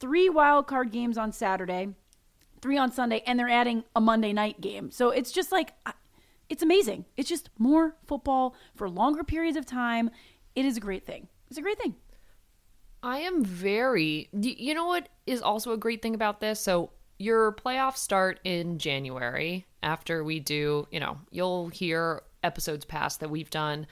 three 0.00 0.28
wild 0.28 0.66
card 0.66 0.92
games 0.92 1.18
on 1.18 1.32
Saturday 1.32 1.94
three 2.60 2.78
on 2.78 2.92
Sunday, 2.92 3.22
and 3.26 3.38
they're 3.38 3.48
adding 3.48 3.84
a 3.94 4.00
Monday 4.00 4.32
night 4.32 4.60
game. 4.60 4.90
So 4.90 5.10
it's 5.10 5.32
just 5.32 5.52
like, 5.52 5.74
it's 6.48 6.62
amazing. 6.62 7.04
It's 7.16 7.28
just 7.28 7.50
more 7.58 7.96
football 8.06 8.54
for 8.74 8.88
longer 8.88 9.24
periods 9.24 9.56
of 9.56 9.66
time. 9.66 10.10
It 10.54 10.64
is 10.64 10.76
a 10.76 10.80
great 10.80 11.06
thing. 11.06 11.28
It's 11.48 11.58
a 11.58 11.62
great 11.62 11.78
thing. 11.78 11.94
I 13.02 13.18
am 13.18 13.44
very. 13.44 14.28
You 14.32 14.74
know 14.74 14.86
what 14.86 15.08
is 15.26 15.40
also 15.40 15.72
a 15.72 15.76
great 15.76 16.02
thing 16.02 16.14
about 16.14 16.40
this? 16.40 16.60
So 16.60 16.90
your 17.18 17.52
playoffs 17.52 17.98
start 17.98 18.40
in 18.44 18.78
January 18.78 19.66
after 19.82 20.24
we 20.24 20.40
do. 20.40 20.88
You 20.90 21.00
know, 21.00 21.18
you'll 21.30 21.68
hear 21.68 22.22
episodes 22.42 22.84
past 22.84 23.20
that 23.20 23.30
we've 23.30 23.50
done 23.50 23.86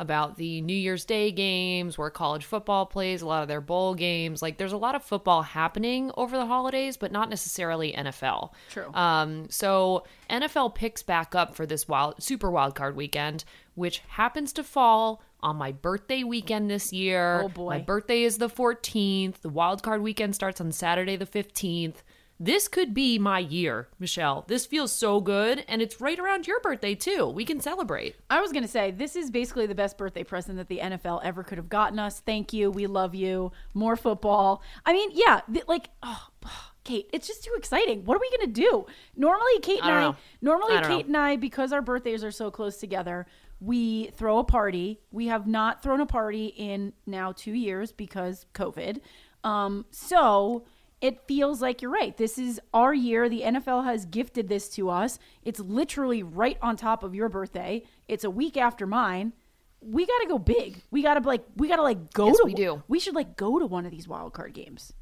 about 0.00 0.36
the 0.36 0.62
New 0.62 0.74
Year's 0.74 1.04
Day 1.04 1.30
games 1.30 1.98
where 1.98 2.08
college 2.08 2.46
football 2.46 2.86
plays 2.86 3.20
a 3.20 3.26
lot 3.26 3.42
of 3.42 3.48
their 3.48 3.60
bowl 3.60 3.94
games. 3.94 4.40
Like 4.40 4.56
there's 4.56 4.72
a 4.72 4.78
lot 4.78 4.94
of 4.94 5.04
football 5.04 5.42
happening 5.42 6.10
over 6.16 6.38
the 6.38 6.46
holidays, 6.46 6.96
but 6.96 7.12
not 7.12 7.28
necessarily 7.28 7.92
NFL. 7.92 8.52
True. 8.70 8.90
Um, 8.94 9.50
so 9.50 10.04
NFL 10.30 10.74
picks 10.74 11.02
back 11.02 11.34
up 11.34 11.54
for 11.54 11.66
this 11.66 11.86
wild 11.86 12.22
super 12.22 12.50
wild 12.50 12.74
card 12.74 12.96
weekend, 12.96 13.44
which 13.74 13.98
happens 14.08 14.54
to 14.54 14.64
fall 14.64 15.22
on 15.42 15.56
my 15.56 15.70
birthday 15.70 16.24
weekend 16.24 16.70
this 16.70 16.94
year. 16.94 17.42
Oh, 17.44 17.48
boy. 17.48 17.70
My 17.70 17.78
birthday 17.80 18.22
is 18.22 18.38
the 18.38 18.48
14th. 18.48 19.42
The 19.42 19.48
wild 19.50 19.82
card 19.82 20.00
weekend 20.00 20.34
starts 20.34 20.62
on 20.62 20.72
Saturday 20.72 21.16
the 21.16 21.26
15th. 21.26 21.96
This 22.42 22.68
could 22.68 22.94
be 22.94 23.18
my 23.18 23.38
year, 23.38 23.88
Michelle. 23.98 24.46
This 24.48 24.64
feels 24.64 24.92
so 24.92 25.20
good, 25.20 25.62
and 25.68 25.82
it's 25.82 26.00
right 26.00 26.18
around 26.18 26.46
your 26.46 26.58
birthday 26.60 26.94
too. 26.94 27.28
We 27.28 27.44
can 27.44 27.60
celebrate. 27.60 28.16
I 28.30 28.40
was 28.40 28.50
going 28.50 28.62
to 28.62 28.68
say, 28.68 28.90
this 28.90 29.14
is 29.14 29.30
basically 29.30 29.66
the 29.66 29.74
best 29.74 29.98
birthday 29.98 30.24
present 30.24 30.56
that 30.56 30.68
the 30.68 30.78
NFL 30.78 31.20
ever 31.22 31.42
could 31.42 31.58
have 31.58 31.68
gotten 31.68 31.98
us. 31.98 32.20
Thank 32.20 32.54
you. 32.54 32.70
We 32.70 32.86
love 32.86 33.14
you. 33.14 33.52
More 33.74 33.94
football. 33.94 34.62
I 34.86 34.94
mean, 34.94 35.10
yeah, 35.12 35.42
th- 35.52 35.68
like, 35.68 35.90
oh, 36.02 36.28
Kate, 36.84 37.10
it's 37.12 37.26
just 37.26 37.44
too 37.44 37.52
exciting. 37.58 38.06
What 38.06 38.16
are 38.16 38.20
we 38.20 38.30
gonna 38.38 38.52
do? 38.52 38.86
Normally, 39.14 39.58
Kate 39.60 39.82
and 39.82 39.92
I 39.92 39.98
I, 39.98 40.00
know. 40.00 40.16
normally 40.40 40.76
I 40.76 40.82
Kate 40.82 41.06
and 41.06 41.16
I, 41.18 41.36
because 41.36 41.74
our 41.74 41.82
birthdays 41.82 42.24
are 42.24 42.30
so 42.30 42.50
close 42.50 42.78
together, 42.78 43.26
we 43.60 44.06
throw 44.16 44.38
a 44.38 44.44
party. 44.44 44.98
We 45.12 45.26
have 45.26 45.46
not 45.46 45.82
thrown 45.82 46.00
a 46.00 46.06
party 46.06 46.46
in 46.46 46.94
now 47.06 47.32
two 47.32 47.52
years 47.52 47.92
because 47.92 48.46
COVID. 48.54 49.00
Um, 49.44 49.84
so 49.90 50.64
it 51.00 51.26
feels 51.26 51.62
like 51.62 51.80
you're 51.80 51.90
right. 51.90 52.16
This 52.16 52.38
is 52.38 52.60
our 52.74 52.92
year. 52.92 53.28
The 53.28 53.42
NFL 53.42 53.84
has 53.84 54.04
gifted 54.04 54.48
this 54.48 54.68
to 54.70 54.90
us. 54.90 55.18
It's 55.42 55.60
literally 55.60 56.22
right 56.22 56.58
on 56.60 56.76
top 56.76 57.02
of 57.02 57.14
your 57.14 57.28
birthday. 57.28 57.82
It's 58.06 58.24
a 58.24 58.30
week 58.30 58.56
after 58.56 58.86
mine. 58.86 59.32
We 59.80 60.04
got 60.06 60.18
to 60.18 60.28
go 60.28 60.38
big. 60.38 60.82
We 60.90 61.02
got 61.02 61.14
to 61.14 61.26
like 61.26 61.44
we 61.56 61.68
got 61.68 61.76
to 61.76 61.82
like 61.82 62.12
go 62.12 62.26
Yes, 62.28 62.36
to 62.38 62.42
we 62.44 62.52
do. 62.54 62.82
We 62.86 63.00
should 63.00 63.14
like 63.14 63.36
go 63.36 63.58
to 63.58 63.66
one 63.66 63.86
of 63.86 63.90
these 63.90 64.06
wild 64.06 64.34
card 64.34 64.52
games. 64.52 64.92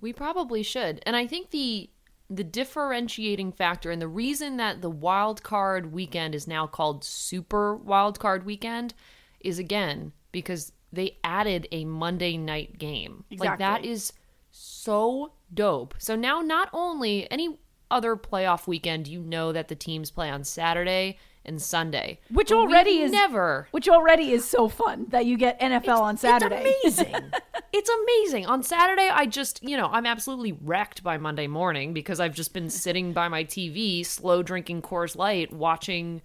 We 0.00 0.12
probably 0.14 0.62
should. 0.62 1.02
And 1.04 1.14
I 1.14 1.26
think 1.26 1.50
the 1.50 1.90
the 2.30 2.44
differentiating 2.44 3.52
factor 3.52 3.90
and 3.90 4.00
the 4.00 4.08
reason 4.08 4.56
that 4.56 4.80
the 4.80 4.88
wild 4.88 5.42
card 5.42 5.92
weekend 5.92 6.34
is 6.34 6.48
now 6.48 6.66
called 6.66 7.04
Super 7.04 7.76
Wild 7.76 8.18
Card 8.18 8.46
Weekend 8.46 8.94
is 9.40 9.58
again 9.58 10.12
because 10.32 10.72
they 10.90 11.18
added 11.22 11.68
a 11.70 11.84
Monday 11.84 12.38
night 12.38 12.78
game. 12.78 13.24
Like 13.30 13.58
that 13.58 13.80
Exactly. 13.80 13.90
is 13.90 14.12
so 14.56 15.32
dope. 15.52 15.94
So 15.98 16.14
now 16.14 16.40
not 16.40 16.68
only 16.72 17.30
any 17.30 17.58
other 17.90 18.14
playoff 18.16 18.66
weekend 18.68 19.08
you 19.08 19.20
know 19.20 19.50
that 19.52 19.66
the 19.68 19.74
teams 19.74 20.10
play 20.12 20.30
on 20.30 20.44
Saturday 20.44 21.18
and 21.44 21.60
Sunday, 21.60 22.20
Which 22.30 22.52
already 22.52 23.00
is- 23.00 23.10
never 23.12 23.66
Which 23.72 23.88
already 23.88 24.30
is 24.30 24.48
so 24.48 24.68
fun 24.68 25.06
that 25.08 25.26
you 25.26 25.36
get 25.36 25.60
NFL 25.60 26.00
on 26.00 26.16
Saturday. 26.16 26.72
It's 26.84 26.98
amazing. 27.00 27.30
it's 27.72 27.90
amazing. 27.90 28.46
On 28.46 28.62
Saturday, 28.62 29.08
I 29.12 29.26
just, 29.26 29.62
you 29.62 29.76
know, 29.76 29.88
I'm 29.92 30.06
absolutely 30.06 30.52
wrecked 30.52 31.02
by 31.02 31.18
Monday 31.18 31.48
morning 31.48 31.92
because 31.92 32.20
I've 32.20 32.34
just 32.34 32.54
been 32.54 32.70
sitting 32.70 33.12
by 33.12 33.26
my 33.28 33.44
TV, 33.44 34.06
slow 34.06 34.42
drinking 34.42 34.82
Coors 34.82 35.16
Light, 35.16 35.52
watching 35.52 36.22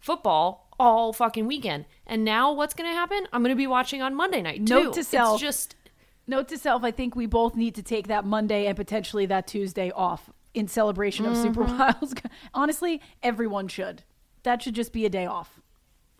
football 0.00 0.68
all 0.80 1.12
fucking 1.12 1.46
weekend. 1.46 1.84
And 2.06 2.24
now 2.24 2.52
what's 2.52 2.74
going 2.74 2.90
to 2.90 2.94
happen? 2.94 3.28
I'm 3.32 3.42
going 3.42 3.54
to 3.54 3.56
be 3.56 3.66
watching 3.66 4.02
on 4.02 4.14
Monday 4.14 4.40
night 4.42 4.66
too. 4.66 4.74
Note 4.84 4.94
to 4.94 5.04
self. 5.04 5.34
It's 5.34 5.42
just 5.42 5.76
Note 6.26 6.48
to 6.48 6.58
self, 6.58 6.82
I 6.84 6.90
think 6.90 7.14
we 7.14 7.26
both 7.26 7.54
need 7.54 7.74
to 7.76 7.82
take 7.82 8.08
that 8.08 8.24
Monday 8.24 8.66
and 8.66 8.76
potentially 8.76 9.26
that 9.26 9.46
Tuesday 9.46 9.90
off 9.92 10.30
in 10.54 10.66
celebration 10.68 11.24
of 11.26 11.36
Super 11.36 11.64
Mm-hmm. 11.64 11.78
Wilds. 11.78 12.14
Honestly, 12.54 13.00
everyone 13.22 13.68
should. 13.68 14.02
That 14.42 14.62
should 14.62 14.74
just 14.74 14.92
be 14.92 15.04
a 15.06 15.10
day 15.10 15.26
off. 15.26 15.60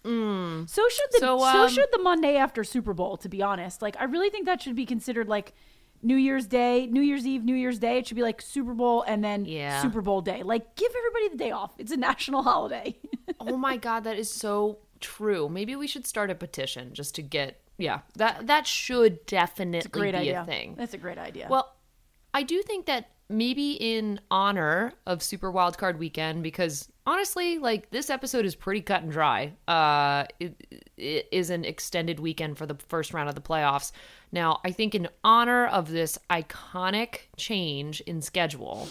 So 0.04 0.10
should 0.10 1.10
the 1.12 1.18
so, 1.18 1.36
Mm. 1.38 1.40
So, 1.40 1.44
um, 1.64 1.68
should 1.68 1.88
the 1.92 1.98
Monday 1.98 2.36
after 2.36 2.62
Super 2.62 2.94
Bowl, 2.94 3.16
to 3.16 3.28
be 3.28 3.42
honest. 3.42 3.82
Like 3.82 3.96
I 3.98 4.04
really 4.04 4.30
think 4.30 4.46
that 4.46 4.62
should 4.62 4.76
be 4.76 4.86
considered 4.86 5.28
like 5.28 5.52
New 6.02 6.14
Year's 6.16 6.46
Day, 6.46 6.86
New 6.86 7.00
Year's 7.00 7.26
Eve, 7.26 7.42
New 7.44 7.56
Year's 7.56 7.80
Day. 7.80 7.98
It 7.98 8.06
should 8.06 8.16
be 8.16 8.22
like 8.22 8.40
Super 8.40 8.74
Bowl 8.74 9.02
and 9.02 9.24
then 9.24 9.44
Yeah. 9.46 9.82
Super 9.82 10.02
Bowl 10.02 10.20
day. 10.20 10.44
Like 10.44 10.76
give 10.76 10.92
everybody 10.96 11.28
the 11.30 11.36
day 11.36 11.50
off. 11.50 11.72
It's 11.78 11.90
a 11.90 11.96
national 12.10 12.44
holiday. 12.44 12.96
oh 13.40 13.56
my 13.56 13.76
god, 13.76 14.04
that 14.04 14.16
is 14.16 14.30
so 14.30 14.78
true. 15.00 15.48
Maybe 15.48 15.74
we 15.74 15.88
should 15.88 16.06
start 16.06 16.30
a 16.30 16.36
petition 16.36 16.94
just 16.94 17.16
to 17.16 17.22
get 17.22 17.60
yeah. 17.78 18.00
That 18.16 18.46
that 18.46 18.66
should 18.66 19.24
definitely 19.26 19.90
Great 19.90 20.12
be 20.12 20.18
idea. 20.18 20.42
a 20.42 20.44
thing. 20.44 20.74
That's 20.76 20.94
a 20.94 20.98
great 20.98 21.18
idea. 21.18 21.46
Well, 21.50 21.74
I 22.32 22.42
do 22.42 22.62
think 22.62 22.86
that 22.86 23.10
maybe 23.28 23.72
in 23.72 24.20
honor 24.30 24.92
of 25.06 25.22
Super 25.22 25.52
Wildcard 25.52 25.98
Weekend, 25.98 26.42
because 26.42 26.88
honestly, 27.06 27.58
like 27.58 27.90
this 27.90 28.10
episode 28.10 28.44
is 28.44 28.54
pretty 28.54 28.80
cut 28.80 29.02
and 29.02 29.10
dry. 29.10 29.52
Uh, 29.66 30.24
it, 30.38 30.86
it 30.96 31.28
is 31.32 31.50
an 31.50 31.64
extended 31.64 32.20
weekend 32.20 32.58
for 32.58 32.66
the 32.66 32.76
first 32.88 33.12
round 33.12 33.28
of 33.28 33.34
the 33.34 33.40
playoffs. 33.40 33.92
Now, 34.32 34.60
I 34.64 34.70
think 34.70 34.94
in 34.94 35.08
honor 35.24 35.66
of 35.66 35.90
this 35.90 36.18
iconic 36.30 37.20
change 37.36 38.00
in 38.02 38.22
schedule, 38.22 38.88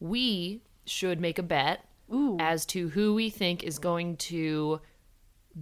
we 0.00 0.62
should 0.86 1.20
make 1.20 1.38
a 1.38 1.42
bet 1.42 1.84
Ooh. 2.12 2.36
as 2.40 2.66
to 2.66 2.88
who 2.88 3.14
we 3.14 3.30
think 3.30 3.62
is 3.62 3.78
going 3.78 4.16
to 4.16 4.80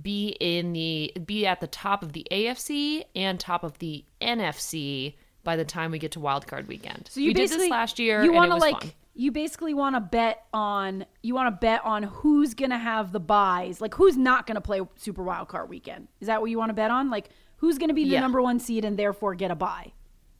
be 0.03 0.37
in 0.41 0.73
the 0.73 1.13
be 1.25 1.47
at 1.47 1.61
the 1.61 1.67
top 1.67 2.03
of 2.03 2.13
the 2.13 2.27
AFC 2.31 3.05
and 3.17 3.39
top 3.41 3.65
of 3.65 3.79
the 3.79 4.05
NFC 4.21 5.15
by 5.45 5.57
the 5.57 5.65
time 5.65 5.91
we 5.91 5.99
get 5.99 6.13
to 6.13 6.21
Wild 6.21 6.47
Card 6.47 6.69
Weekend. 6.69 7.09
So 7.11 7.21
you 7.21 7.29
we 7.29 7.35
did 7.35 7.51
this 7.51 7.71
last 7.71 7.99
year. 7.99 8.23
You 8.23 8.33
want 8.33 8.51
to 8.51 8.57
like 8.57 8.95
you 9.15 9.33
basically 9.33 9.75
want 9.75 9.97
to 9.97 10.01
bet 10.01 10.45
on 10.53 11.05
you 11.23 11.35
want 11.35 11.47
to 11.55 11.59
bet 11.59 11.85
on 11.85 12.03
who's 12.05 12.55
gonna 12.55 12.79
have 12.79 13.13
the 13.13 13.21
byes, 13.21 13.81
like 13.81 13.95
who's 13.95 14.17
not 14.17 14.47
gonna 14.47 14.61
play 14.61 14.81
Super 14.97 15.23
Wild 15.23 15.49
Card 15.49 15.69
Weekend. 15.69 16.09
Is 16.21 16.27
that 16.27 16.41
what 16.41 16.51
you 16.51 16.59
want 16.59 16.71
to 16.71 16.75
bet 16.75 16.91
on? 16.91 17.11
Like 17.11 17.31
who's 17.57 17.79
gonna 17.79 17.95
be 17.95 18.05
the 18.05 18.11
Yeah. 18.11 18.21
number 18.21 18.43
one 18.43 18.61
seed 18.61 18.85
and 18.85 18.99
therefore 18.99 19.35
get 19.35 19.51
a 19.51 19.55
bye? 19.57 19.93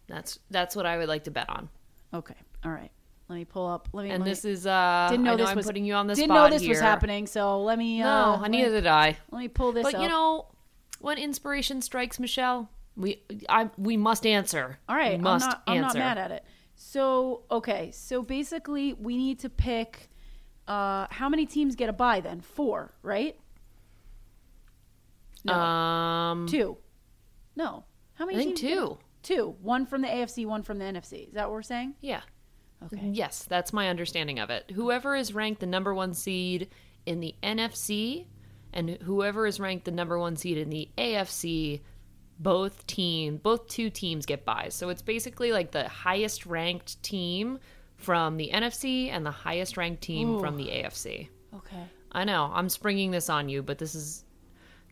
That's 0.07 0.39
that's 0.51 0.77
what 0.77 0.87
I 0.87 0.99
would 0.99 1.09
like 1.09 1.25
to 1.25 1.31
bet 1.31 1.49
on. 1.49 1.69
Okay, 2.15 2.35
all 2.65 2.71
right. 2.71 2.91
Let 3.29 3.37
me 3.37 3.45
pull 3.45 3.67
up. 3.67 3.89
Let 3.93 4.05
me. 4.05 4.11
And 4.11 4.21
let 4.21 4.25
me- 4.27 4.31
this 4.31 4.45
is 4.45 4.67
uh 4.67 5.09
didn't 5.11 5.25
know 5.25 5.33
I 5.33 5.35
know 5.35 5.43
this 5.43 5.51
I'm 5.51 5.57
was 5.57 5.67
putting 5.67 5.85
you 5.85 5.95
on 5.95 6.07
the 6.07 6.15
didn't 6.15 6.29
spot 6.31 6.51
know 6.51 6.57
this 6.59 6.67
was 6.67 6.81
happening. 6.81 7.27
So 7.27 7.63
let 7.63 7.77
me. 7.79 8.01
No, 8.01 8.41
uh, 8.43 8.49
neither 8.49 8.71
did 8.71 8.87
I. 8.87 9.19
let 9.31 9.39
me 9.41 9.49
pull 9.49 9.73
this. 9.73 9.83
But 9.83 9.97
up. 9.97 10.03
you 10.03 10.09
know, 10.09 10.47
when 11.01 11.19
inspiration 11.19 11.83
strikes, 11.83 12.19
Michelle, 12.19 12.71
we 12.97 13.23
I 13.49 13.69
we 13.77 13.97
must 13.97 14.25
answer. 14.25 14.79
All 14.89 14.97
right, 14.97 15.19
we 15.19 15.23
must 15.23 15.45
I'm 15.45 15.51
not, 15.51 15.63
I'm 15.67 15.81
not 15.83 15.95
mad 15.95 16.19
at 16.19 16.31
it. 16.31 16.45
So 16.75 17.43
okay, 17.51 17.91
so 17.91 18.23
basically 18.23 18.95
we 18.95 19.17
need 19.17 19.41
to 19.41 19.51
pick. 19.51 20.09
Uh, 20.67 21.07
how 21.11 21.29
many 21.29 21.45
teams 21.47 21.75
get 21.77 21.89
a 21.89 21.93
bye 21.93 22.21
then? 22.21 22.41
Four, 22.41 22.93
right? 23.03 23.39
No. 25.45 25.55
Um, 25.55 26.47
Two. 26.47 26.77
No. 27.57 27.85
How 28.15 28.27
many? 28.27 28.39
I 28.39 28.41
think 28.45 28.57
two. 28.57 28.99
Two. 29.23 29.57
One 29.61 29.87
from 29.87 30.03
the 30.03 30.09
AFC, 30.09 30.47
one 30.47 30.63
from 30.63 30.79
the 30.79 30.85
NFC. 30.85 31.29
Is 31.29 31.35
that 31.35 31.49
what 31.49 31.53
we're 31.53 31.63
saying? 31.63 31.95
Yeah. 32.01 32.21
Okay. 32.85 32.97
Mm-hmm. 32.97 33.15
Yes, 33.15 33.45
that's 33.45 33.73
my 33.73 33.89
understanding 33.89 34.39
of 34.39 34.51
it. 34.51 34.71
Whoever 34.75 35.15
is 35.15 35.35
ranked 35.35 35.61
the 35.61 35.67
number 35.67 35.95
one 35.95 36.15
seed 36.15 36.69
in 37.07 37.21
the 37.21 37.35
NFC 37.43 38.27
and 38.73 38.91
whoever 39.03 39.47
is 39.47 39.59
ranked 39.59 39.85
the 39.85 39.91
number 39.91 40.19
one 40.19 40.37
seed 40.37 40.59
in 40.59 40.71
the 40.71 40.89
AFC, 40.99 41.81
both 42.39 42.87
team, 42.87 43.39
both 43.39 43.67
two 43.69 43.91
teams 43.91 44.27
get 44.27 44.45
byes. 44.45 44.75
So 44.75 44.91
it's 44.91 45.03
basically 45.03 45.53
like 45.53 45.71
the 45.71 45.89
highest 45.89 46.47
ranked 46.47 47.03
team 47.03 47.59
from 47.97 48.37
the 48.37 48.51
NFC 48.53 49.11
and 49.11 49.27
the 49.27 49.31
highest 49.31 49.77
ranked 49.77 50.03
team 50.03 50.39
from 50.39 50.57
the 50.57 50.67
AFC. 50.67 51.29
Okay. 51.55 51.85
I 52.13 52.25
know 52.25 52.51
I'm 52.55 52.69
springing 52.69 53.11
this 53.11 53.29
on 53.29 53.49
you, 53.49 53.63
but 53.63 53.79
this 53.79 53.95
is 53.95 54.25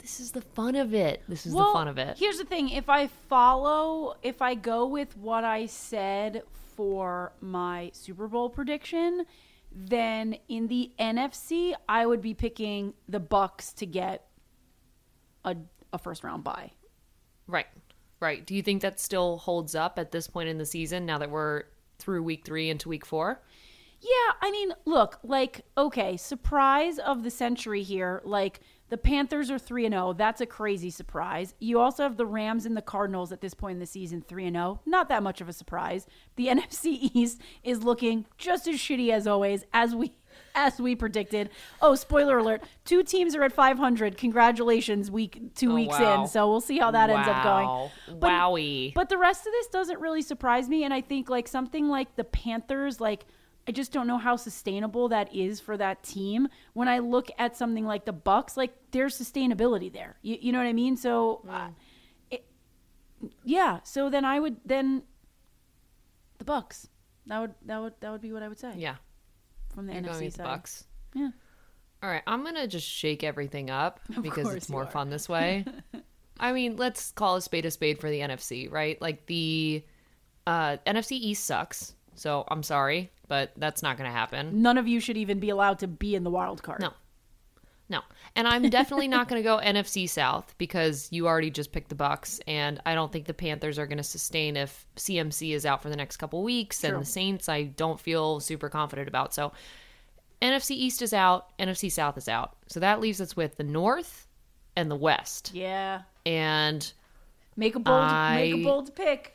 this 0.00 0.21
is 0.21 0.33
the 0.33 0.40
fun 0.40 0.76
of 0.76 0.95
it. 0.95 1.23
This 1.28 1.47
is 1.47 1.52
the 1.52 1.64
fun 1.73 1.88
of 1.88 1.99
it. 1.99 2.19
Here's 2.19 2.38
the 2.38 2.45
thing: 2.45 2.69
if 2.69 2.88
I 2.88 3.07
follow, 3.07 4.16
if 4.23 4.43
I 4.43 4.55
go 4.55 4.87
with 4.87 5.16
what 5.16 5.45
I 5.45 5.66
said 5.66 6.43
for 6.76 7.33
my 7.40 7.90
Super 7.92 8.28
Bowl 8.28 8.50
prediction, 8.50 9.25
then 9.73 10.37
in 10.49 10.68
the 10.68 10.92
NFC, 10.99 11.75
I 11.88 12.06
would 12.06 12.21
be 12.21 12.35
picking 12.35 12.95
the 13.09 13.21
Bucs 13.21 13.75
to 13.76 13.87
get 13.87 14.28
a 15.45 15.56
a 15.92 15.99
first 15.99 16.23
round 16.23 16.45
bye. 16.45 16.71
Right. 17.47 17.66
Right. 18.21 18.47
Do 18.47 18.54
you 18.54 18.62
think 18.62 18.83
that 18.83 18.99
still 18.99 19.38
holds 19.38 19.75
up 19.75 19.99
at 19.99 20.11
this 20.11 20.28
point 20.28 20.49
in 20.49 20.59
the 20.59 20.66
season 20.66 21.04
now 21.04 21.18
that 21.18 21.30
we're 21.30 21.64
through 21.99 22.23
week 22.23 22.45
3 22.45 22.71
into 22.71 22.88
week 22.88 23.04
4? 23.04 23.40
Yeah, 24.00 24.33
I 24.40 24.50
mean, 24.50 24.73
look, 24.85 25.18
like, 25.23 25.62
okay, 25.76 26.16
surprise 26.16 26.99
of 26.99 27.23
the 27.23 27.30
century 27.30 27.83
here. 27.83 28.21
Like, 28.25 28.61
the 28.88 28.97
Panthers 28.97 29.50
are 29.50 29.59
3 29.59 29.87
and 29.87 29.93
0. 29.95 30.12
That's 30.12 30.40
a 30.40 30.47
crazy 30.47 30.90
surprise. 30.90 31.55
You 31.59 31.81
also 31.81 32.02
have 32.05 32.16
the 32.16 32.26
Rams 32.26 32.66
and 32.66 32.76
the 32.76 32.83
Cardinals 32.83 33.33
at 33.33 33.40
this 33.40 33.55
point 33.55 33.75
in 33.75 33.81
the 33.81 33.87
season 33.87 34.23
3 34.26 34.47
and 34.47 34.57
0. 34.57 34.81
Not 34.87 35.09
that 35.09 35.23
much 35.23 35.40
of 35.40 35.49
a 35.49 35.52
surprise. 35.52 36.07
The 36.37 36.47
NFC 36.49 37.11
East 37.14 37.40
is 37.64 37.83
looking 37.83 38.26
just 38.38 38.69
as 38.69 38.76
shitty 38.76 39.11
as 39.11 39.26
always 39.26 39.64
as 39.73 39.95
we 39.95 40.12
as 40.55 40.78
we 40.78 40.95
predicted. 40.95 41.49
Oh, 41.81 41.95
spoiler 41.95 42.38
alert. 42.38 42.62
Two 42.85 43.02
teams 43.02 43.35
are 43.35 43.43
at 43.43 43.52
500. 43.52 44.16
Congratulations, 44.19 45.11
week 45.11 45.55
2 45.55 45.71
Oh, 45.71 45.75
weeks 45.75 45.99
wow. 45.99 46.23
in. 46.23 46.28
So 46.28 46.49
we'll 46.49 46.61
see 46.61 46.78
how 46.78 46.90
that 46.90 47.11
ends 47.11 47.26
up 47.28 47.43
going. 47.43 47.90
But- 48.21 48.31
Wowie. 48.31 48.93
But 48.95 49.09
the 49.09 49.19
rest 49.19 49.47
of 49.47 49.52
this 49.52 49.66
doesn't 49.69 49.99
really 50.00 50.23
surprise 50.23 50.69
me. 50.69 50.85
And 50.85 50.93
I 50.95 51.00
think 51.00 51.28
like 51.31 51.49
something 51.49 51.88
like 51.88 52.16
the 52.16 52.25
Panthers, 52.25 53.00
like 53.00 53.25
I 53.68 53.73
just 53.73 53.92
don't 53.92 54.06
know 54.06 54.18
how 54.18 54.37
sustainable 54.37 55.08
that 55.08 55.35
is 55.35 55.61
for 55.61 55.76
that 55.76 56.02
team. 56.02 56.49
When 56.73 56.88
I 56.88 57.00
look 57.00 57.30
at 57.38 57.56
something 57.56 57.85
like 57.85 58.04
the 58.04 58.12
Bucs, 58.12 58.56
like 58.56 58.73
there's 58.92 59.20
sustainability 59.20 59.92
there. 59.92 60.16
You, 60.23 60.38
you 60.40 60.52
know 60.52 60.58
what 60.58 60.68
I 60.68 60.73
mean? 60.73 60.96
So, 60.96 61.42
uh, 61.50 61.68
it, 62.30 62.44
yeah. 63.44 63.80
So 63.82 64.08
then 64.08 64.25
I 64.25 64.38
would 64.38 64.56
then 64.64 65.02
the 66.38 66.44
Bucs. 66.44 66.88
That 67.26 67.40
would 67.40 67.54
that 67.64 67.80
would 67.80 67.94
that 68.00 68.12
would 68.12 68.20
be 68.20 68.32
what 68.32 68.42
I 68.42 68.49
would 68.49 68.58
say 68.58 68.73
yeah. 68.76 68.96
from 69.75 69.87
the 69.87 69.94
You're 69.94 70.02
NFC 70.02 70.32
side. 70.32 70.32
the 70.32 70.42
Bucs. 70.44 70.85
Yeah. 71.14 71.30
All 72.02 72.11
right, 72.11 72.23
I'm 72.26 72.42
going 72.42 72.54
to 72.56 72.66
just 72.66 72.87
shake 72.87 73.25
everything 73.25 73.70
up 73.70 74.00
because 74.23 74.54
it's 74.54 74.68
more 74.68 74.87
fun 74.87 75.11
this 75.11 75.28
way. 75.28 75.64
I 76.38 76.52
mean, 76.52 76.76
let's 76.76 77.11
call 77.12 77.37
a 77.37 77.42
spade 77.42 77.64
a 77.64 77.70
spade 77.70 77.99
for 77.99 78.11
the 78.11 78.20
NFC, 78.20 78.70
right? 78.70 79.00
Like 79.00 79.26
the 79.26 79.82
uh, 80.46 80.76
NFC 80.87 81.12
East 81.12 81.44
sucks. 81.44 81.94
So 82.14 82.44
I'm 82.49 82.62
sorry, 82.62 83.11
but 83.28 83.52
that's 83.56 83.83
not 83.83 83.97
going 83.97 84.09
to 84.11 84.16
happen. 84.16 84.62
None 84.62 84.78
of 84.78 84.87
you 84.88 85.00
should 85.00 85.16
even 85.16 85.38
be 85.40 85.50
allowed 85.50 85.78
to 85.80 85.87
be 85.88 86.14
in 86.14 86.25
the 86.25 86.30
wild 86.30 86.62
card. 86.62 86.80
No. 86.80 86.92
No. 87.88 88.00
And 88.35 88.49
I'm 88.49 88.68
definitely 88.68 89.06
not 89.09 89.28
going 89.28 89.40
to 89.40 89.45
go 89.49 89.59
NFC 89.64 90.09
South 90.09 90.54
because 90.59 91.09
you 91.12 91.26
already 91.28 91.50
just 91.50 91.71
picked 91.73 91.88
the 91.88 91.95
Bucs 91.95 92.40
and 92.49 92.80
I 92.85 92.95
don't 92.95 93.12
think 93.12 93.26
the 93.26 93.35
Panthers 93.35 93.78
are 93.78 93.87
going 93.87 93.99
to 93.99 94.02
sustain 94.04 94.56
if 94.56 94.87
CMC 94.97 95.54
is 95.54 95.64
out 95.64 95.83
for 95.83 95.88
the 95.88 95.97
next 95.97 96.16
couple 96.16 96.42
weeks 96.42 96.83
and 96.83 97.00
the 97.00 97.04
Saints 97.04 97.49
I 97.49 97.62
don't 97.64 98.00
feel 98.00 98.40
super 98.40 98.68
confident 98.68 99.06
about. 99.09 99.33
So 99.35 99.52
NFC 100.42 100.73
East 100.73 101.00
is 101.00 101.12
out, 101.12 101.56
NFC 101.59 101.90
South 101.90 102.18
is 102.18 102.28
out. 102.28 102.56
So 102.66 102.80
that 102.80 103.00
leaves 103.00 103.21
us 103.21 103.37
with 103.37 103.56
the 103.56 103.64
North 103.64 104.26
and 104.75 104.90
the 104.90 104.97
West. 104.97 105.52
Yeah. 105.54 106.02
And 106.26 106.92
Make 107.59 107.75
a 107.75 107.78
bold 107.78 108.02
make 108.04 108.54
a 108.54 108.59
I- 108.59 108.62
bold 108.64 108.95
pick. 108.97 109.33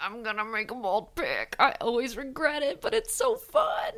I'm 0.00 0.22
gonna 0.22 0.44
make 0.44 0.70
a 0.70 0.74
bold 0.74 1.14
pick. 1.14 1.56
I 1.58 1.74
always 1.80 2.16
regret 2.16 2.62
it, 2.62 2.80
but 2.80 2.94
it's 2.94 3.14
so 3.14 3.36
fun. 3.36 3.92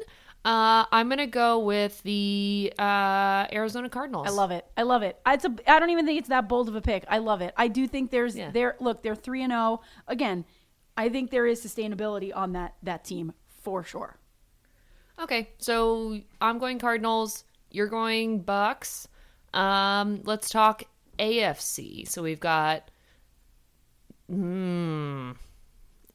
Uh, 0.45 0.87
I'm 0.91 1.09
gonna 1.09 1.27
go 1.27 1.59
with 1.59 2.03
the 2.03 2.73
uh, 2.79 3.47
Arizona 3.53 3.89
Cardinals. 3.91 4.27
I 4.27 4.31
love 4.31 4.51
it. 4.51 4.67
I 4.77 4.83
love 4.83 5.03
it. 5.03 5.19
It's 5.27 5.45
a. 5.45 5.55
I 5.67 5.79
don't 5.79 5.91
even 5.91 6.07
think 6.07 6.19
it's 6.19 6.29
that 6.31 6.49
bold 6.49 6.69
of 6.69 6.75
a 6.77 6.81
pick. 6.81 7.05
I 7.09 7.19
love 7.19 7.43
it. 7.43 7.53
I 7.57 7.69
do 7.69 7.87
think 7.87 8.11
there's 8.11 8.37
Yeah. 8.37 8.51
there. 8.51 8.77
Look, 8.81 9.03
they're 9.03 9.15
three 9.15 9.43
and 9.43 9.53
zero. 9.53 9.83
Again, 10.09 10.45
I 10.97 11.09
think 11.11 11.31
there 11.31 11.47
is 11.47 11.63
sustainability 11.65 12.35
on 12.35 12.53
that 12.53 12.75
that 12.83 13.05
team 13.05 13.33
for 13.63 13.83
sure. 13.83 14.17
Okay, 15.21 15.51
so 15.59 16.19
I'm 16.41 16.59
going 16.59 16.79
Cardinals. 16.79 17.45
You're 17.71 17.89
going 17.89 18.43
Bucs. 18.43 19.07
Um, 19.53 20.23
let's 20.25 20.49
talk 20.49 20.85
AFC. 21.19 22.09
So 22.09 22.23
we've 22.23 22.41
got, 22.41 22.91
hmm, 24.29 25.33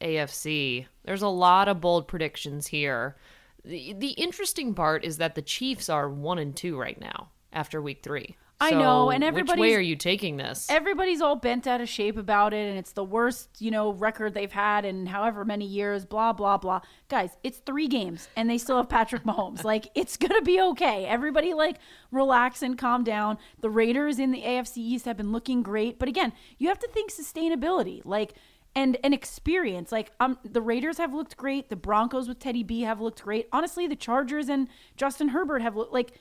AFC. 0.06 0.86
There's 1.04 1.22
a 1.22 1.28
lot 1.28 1.68
of 1.68 1.82
bold 1.82 2.08
predictions 2.08 2.68
here. 2.68 3.16
The 3.64 3.94
the 3.94 4.10
interesting 4.12 4.74
part 4.76 5.04
is 5.04 5.18
that 5.18 5.36
the 5.36 5.42
Chiefs 5.42 5.90
are 5.90 6.10
one 6.10 6.38
and 6.40 6.56
two 6.56 6.78
right 6.78 7.00
now 7.00 7.30
after 7.52 7.82
week 7.82 8.02
three. 8.04 8.38
I 8.58 8.70
So 8.70 8.80
know, 8.80 9.10
and 9.10 9.22
everybody. 9.22 9.42
which 9.44 9.50
everybody's- 9.52 9.74
way 9.74 9.76
are 9.78 9.82
you 9.82 9.96
taking 9.98 10.38
this? 10.38 10.68
Everybody's 10.70 11.20
all 11.20 11.36
bent 11.36 11.68
out 11.68 11.82
of 11.82 11.90
shape 11.90 12.16
about 12.16 12.54
it, 12.54 12.70
and 12.70 12.78
it's 12.78 12.94
the 12.94 13.04
worst, 13.04 13.50
you 13.60 13.70
know, 13.70 13.92
record 13.92 14.34
they've 14.34 14.50
had 14.52 14.86
in 14.86 15.08
however 15.08 15.44
many 15.44 15.66
years. 15.66 16.06
Blah 16.06 16.32
blah 16.32 16.58
blah. 16.58 16.80
Guys, 17.10 17.36
it's 17.44 17.58
three 17.58 17.90
games, 17.90 18.30
and 18.38 18.50
they 18.50 18.58
still 18.58 18.78
have 18.78 18.88
Patrick 18.88 19.24
Mahomes. 19.24 19.64
like 19.74 19.88
it's 19.94 20.16
gonna 20.16 20.42
be 20.42 20.62
okay. 20.62 21.06
Everybody 21.06 21.54
like 21.54 21.80
relax 22.12 22.62
and 22.62 22.78
calm 22.78 23.04
down. 23.04 23.38
The 23.60 23.70
Raiders 23.70 24.20
in 24.20 24.32
the 24.32 24.42
AFC 24.44 24.78
East 24.78 25.04
have 25.06 25.18
been 25.18 25.34
looking 25.34 25.62
great, 25.62 26.00
but 26.00 26.08
again, 26.08 26.32
you 26.58 26.70
have 26.70 26.80
to 26.80 26.88
think 26.94 27.12
sustainability. 27.12 28.02
Like 28.06 28.36
and 28.76 28.98
an 29.04 29.14
experience. 29.14 29.92
Like 29.92 30.12
um, 30.20 30.38
the 30.44 30.62
Raiders 30.62 30.98
have 30.98 31.14
looked 31.14 31.38
great. 31.38 31.70
The 31.70 31.76
Broncos 31.76 32.28
with 32.28 32.40
Teddy 32.40 32.64
B 32.64 32.82
have 32.82 33.00
looked 33.00 33.24
great. 33.24 33.48
Honestly, 33.52 33.88
the 33.88 33.96
Chargers 33.96 34.50
and 34.50 34.68
Justin 34.98 35.30
Herbert 35.30 35.62
have 35.62 35.76
looked 35.76 35.94
like, 35.94 36.12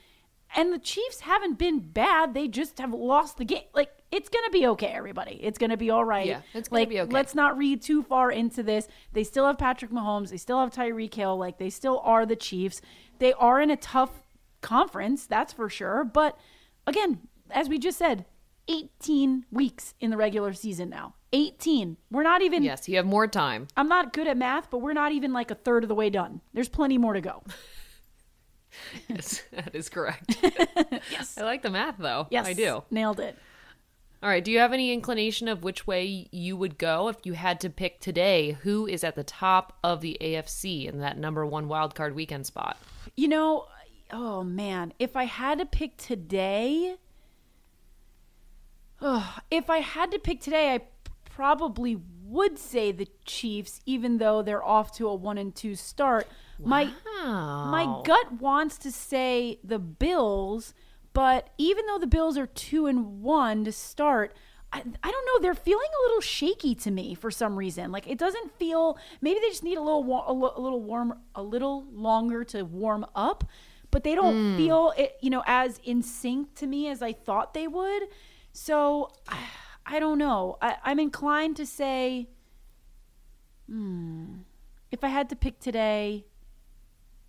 and 0.56 0.72
the 0.72 0.78
Chiefs 0.78 1.20
haven't 1.20 1.58
been 1.58 1.80
bad. 1.80 2.32
They 2.32 2.46
just 2.46 2.78
have 2.78 2.94
lost 2.94 3.38
the 3.38 3.44
game. 3.44 3.64
Like 3.74 3.90
it's 4.12 4.28
gonna 4.28 4.50
be 4.50 4.66
okay, 4.68 4.86
everybody. 4.88 5.40
It's 5.42 5.58
gonna 5.58 5.76
be 5.76 5.90
all 5.90 6.04
right. 6.04 6.26
Yeah, 6.26 6.42
it's 6.54 6.68
gonna 6.68 6.82
like, 6.82 6.88
be 6.88 7.00
okay. 7.00 7.12
Let's 7.12 7.34
not 7.34 7.58
read 7.58 7.82
too 7.82 8.02
far 8.02 8.30
into 8.30 8.62
this. 8.62 8.86
They 9.12 9.24
still 9.24 9.46
have 9.46 9.58
Patrick 9.58 9.90
Mahomes. 9.90 10.30
They 10.30 10.36
still 10.36 10.60
have 10.60 10.70
Tyreek 10.70 11.14
Hill. 11.14 11.36
Like 11.36 11.58
they 11.58 11.70
still 11.70 12.00
are 12.04 12.24
the 12.24 12.36
Chiefs. 12.36 12.80
They 13.18 13.32
are 13.32 13.60
in 13.60 13.70
a 13.70 13.76
tough 13.76 14.10
conference, 14.60 15.26
that's 15.26 15.52
for 15.52 15.68
sure. 15.68 16.04
But 16.04 16.38
again, 16.86 17.20
as 17.50 17.68
we 17.68 17.78
just 17.78 17.98
said, 17.98 18.24
18 18.68 19.46
weeks 19.50 19.94
in 20.00 20.10
the 20.10 20.16
regular 20.16 20.52
season 20.52 20.90
now. 20.90 21.14
18. 21.32 21.96
We're 22.10 22.22
not 22.22 22.42
even 22.42 22.62
yes, 22.62 22.88
you 22.88 22.96
have 22.96 23.06
more 23.06 23.26
time. 23.26 23.68
I'm 23.76 23.88
not 23.88 24.12
good 24.12 24.26
at 24.26 24.36
math, 24.36 24.70
but 24.70 24.78
we're 24.78 24.92
not 24.92 25.12
even 25.12 25.32
like 25.32 25.50
a 25.50 25.54
third 25.56 25.82
of 25.82 25.88
the 25.88 25.94
way 25.94 26.10
done. 26.10 26.40
There's 26.52 26.68
plenty 26.68 26.98
more 26.98 27.14
to 27.14 27.20
go. 27.20 27.42
Yes, 29.08 29.42
that 29.52 29.72
is 29.72 29.88
correct. 29.88 30.36
Yes. 31.10 31.38
I 31.38 31.42
like 31.42 31.62
the 31.62 31.70
math 31.70 31.96
though. 31.98 32.26
Yes. 32.30 32.46
I 32.46 32.54
do. 32.54 32.82
Nailed 32.90 33.20
it. 33.20 33.38
All 34.22 34.28
right. 34.28 34.44
Do 34.44 34.50
you 34.50 34.58
have 34.58 34.72
any 34.72 34.92
inclination 34.92 35.48
of 35.48 35.62
which 35.62 35.86
way 35.86 36.28
you 36.32 36.56
would 36.56 36.78
go 36.78 37.08
if 37.08 37.18
you 37.24 37.34
had 37.34 37.60
to 37.60 37.70
pick 37.70 38.00
today? 38.00 38.56
Who 38.62 38.86
is 38.86 39.04
at 39.04 39.14
the 39.14 39.22
top 39.22 39.78
of 39.84 40.00
the 40.00 40.16
AFC 40.20 40.88
in 40.88 40.98
that 41.00 41.18
number 41.18 41.46
one 41.46 41.68
wild 41.68 41.94
card 41.94 42.14
weekend 42.16 42.46
spot? 42.46 42.78
You 43.16 43.28
know, 43.28 43.66
oh 44.10 44.42
man, 44.42 44.92
if 44.98 45.14
I 45.14 45.24
had 45.24 45.58
to 45.58 45.66
pick 45.66 45.98
today, 45.98 46.96
oh, 49.04 49.36
if 49.50 49.70
I 49.70 49.78
had 49.78 50.10
to 50.10 50.18
pick 50.18 50.40
today, 50.40 50.74
I 50.74 50.80
probably 51.24 52.00
would 52.24 52.58
say 52.58 52.90
the 52.90 53.06
Chiefs, 53.24 53.80
even 53.86 54.18
though 54.18 54.42
they're 54.42 54.64
off 54.64 54.92
to 54.96 55.06
a 55.08 55.14
one 55.14 55.38
and 55.38 55.54
two 55.54 55.76
start. 55.76 56.26
My 56.58 56.90
my 57.24 57.84
Oh. 57.86 58.02
gut 58.04 58.40
wants 58.40 58.78
to 58.78 58.90
say 58.90 59.58
the 59.62 59.78
Bills, 59.78 60.72
but 61.12 61.50
even 61.58 61.86
though 61.86 61.98
the 61.98 62.06
Bills 62.06 62.38
are 62.38 62.46
two 62.46 62.86
and 62.86 63.22
one 63.22 63.64
to 63.64 63.72
start. 63.72 64.34
I, 64.72 64.78
I 65.04 65.10
don't 65.12 65.26
know. 65.26 65.38
They're 65.40 65.54
feeling 65.54 65.86
a 65.86 66.02
little 66.08 66.20
shaky 66.20 66.74
to 66.74 66.90
me 66.90 67.14
for 67.14 67.30
some 67.30 67.54
reason. 67.54 67.92
Like 67.92 68.08
it 68.08 68.18
doesn't 68.18 68.58
feel. 68.58 68.98
Maybe 69.20 69.38
they 69.38 69.48
just 69.48 69.62
need 69.62 69.78
a 69.78 69.80
little, 69.80 70.02
a, 70.02 70.32
a 70.32 70.60
little 70.60 70.82
warm, 70.82 71.16
a 71.36 71.44
little 71.44 71.84
longer 71.92 72.42
to 72.46 72.64
warm 72.64 73.06
up. 73.14 73.44
But 73.92 74.02
they 74.02 74.16
don't 74.16 74.34
hmm. 74.34 74.56
feel 74.56 74.92
it, 74.98 75.16
you 75.20 75.30
know, 75.30 75.44
as 75.46 75.78
in 75.84 76.02
sync 76.02 76.56
to 76.56 76.66
me 76.66 76.88
as 76.88 77.02
I 77.02 77.12
thought 77.12 77.54
they 77.54 77.68
would. 77.68 78.02
So 78.54 79.10
I, 79.28 79.38
I 79.84 79.98
don't 79.98 80.16
know. 80.16 80.56
I, 80.62 80.76
I'm 80.84 81.00
inclined 81.00 81.56
to 81.56 81.66
say, 81.66 82.28
hmm, 83.68 84.36
if 84.90 85.02
I 85.02 85.08
had 85.08 85.28
to 85.30 85.36
pick 85.36 85.58
today, 85.58 86.24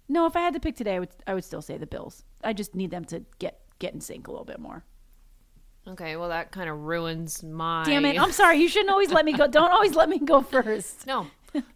no, 0.08 0.28
if 0.28 0.36
I 0.36 0.42
had 0.42 0.54
to 0.54 0.60
pick 0.60 0.76
today, 0.76 0.96
I 0.96 1.00
would 1.00 1.10
I 1.28 1.34
would 1.34 1.44
still 1.44 1.64
say 1.64 1.78
the 1.78 1.88
Bills. 1.88 2.24
I 2.44 2.54
just 2.54 2.76
need 2.76 2.92
them 2.92 3.04
to 3.06 3.24
get 3.40 3.60
get 3.80 3.94
in 3.96 4.02
sync 4.02 4.28
a 4.28 4.32
little 4.32 4.46
bit 4.46 4.60
more. 4.60 4.86
Okay. 5.88 6.16
Well, 6.16 6.30
that 6.30 6.52
kind 6.52 6.70
of 6.70 6.78
ruins 6.82 7.44
my. 7.44 7.84
Damn 7.86 8.06
it! 8.06 8.20
I'm 8.22 8.32
sorry. 8.32 8.60
You 8.60 8.70
shouldn't 8.70 8.92
always 8.92 9.12
let 9.12 9.26
me 9.26 9.34
go. 9.34 9.48
Don't 9.48 9.72
always 9.72 9.96
let 9.96 10.10
me 10.10 10.20
go 10.20 10.42
first. 10.44 11.08
No, 11.08 11.26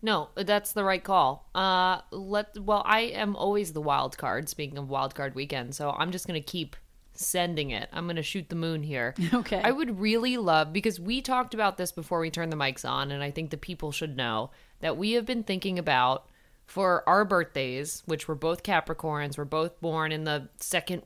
no, 0.04 0.30
that's 0.36 0.74
the 0.74 0.84
right 0.84 1.04
call. 1.04 1.50
Uh, 1.56 2.02
let 2.12 2.56
well, 2.60 2.84
I 2.86 3.02
am 3.02 3.36
always 3.36 3.74
the 3.74 3.82
wild 3.82 4.16
card. 4.16 4.48
Speaking 4.48 4.78
of 4.78 4.90
wild 4.90 5.16
card 5.16 5.34
weekend, 5.34 5.74
so 5.74 5.90
I'm 5.90 6.12
just 6.12 6.28
gonna 6.28 6.40
keep 6.40 6.76
sending 7.20 7.72
it. 7.72 7.90
I'm 7.92 8.08
gonna 8.08 8.24
shoot 8.24 8.50
the 8.50 8.56
moon 8.56 8.82
here. 8.84 9.14
Okay. 9.34 9.62
I 9.64 9.72
would 9.72 10.00
really 10.00 10.38
love 10.38 10.72
because 10.74 11.00
we 11.00 11.22
talked 11.22 11.54
about 11.54 11.78
this 11.78 11.92
before 11.92 12.20
we 12.20 12.30
turned 12.32 12.52
the 12.52 12.58
mics 12.58 12.88
on, 12.88 13.12
and 13.12 13.22
I 13.24 13.32
think 13.32 13.50
the 13.52 13.58
people 13.58 13.92
should 13.92 14.16
know 14.18 14.52
that 14.80 14.98
we 14.98 15.12
have 15.14 15.26
been 15.26 15.44
thinking 15.44 15.78
about 15.78 16.26
for 16.66 17.08
our 17.08 17.26
birthdays, 17.26 18.04
which 18.06 18.28
were 18.28 18.36
both 18.36 18.64
Capricorns. 18.64 19.38
We're 19.38 19.46
both 19.46 19.80
born 19.82 20.12
in 20.12 20.24
the 20.24 20.50
second, 20.60 21.02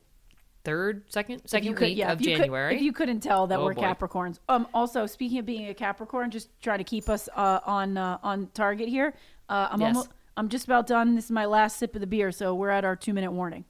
third, 0.64 1.04
second, 1.12 1.42
second 1.48 1.76
could- 1.76 1.88
week 1.88 1.98
yeah, 1.98 2.12
of 2.12 2.20
if 2.22 2.28
you 2.28 2.34
could- 2.36 2.42
January. 2.44 2.76
if 2.76 2.82
you 2.82 2.94
couldn't 2.94 3.22
tell 3.22 3.48
that 3.48 3.60
Oh, 3.60 3.66
we're 3.66 3.74
boy. 3.74 3.82
Capricorns. 3.82 4.40
Um. 4.50 4.68
Also, 4.74 5.06
speaking 5.06 5.40
of 5.40 5.46
being 5.46 5.68
a 5.70 5.74
Capricorn, 5.74 6.32
just 6.32 6.50
try 6.62 6.78
to 6.78 6.84
keep 6.84 7.10
us 7.10 7.28
uh, 7.36 7.60
on 7.66 7.98
uh, 7.98 8.18
on 8.24 8.48
target 8.54 8.88
here. 8.90 9.14
Uh, 9.50 9.70
I'm 9.72 9.82
Yes. 9.82 9.96
almost. 9.96 10.10
I'm 10.36 10.50
just 10.50 10.66
about 10.66 10.88
done. 10.88 11.16
This 11.16 11.26
is 11.26 11.32
my 11.32 11.46
last 11.46 11.78
sip 11.78 11.94
of 11.96 12.02
the 12.02 12.08
beer, 12.08 12.32
so 12.32 12.56
we're 12.56 12.70
at 12.72 12.84
our 12.86 12.96
two 12.96 13.14
minute 13.14 13.32
warning. 13.32 13.66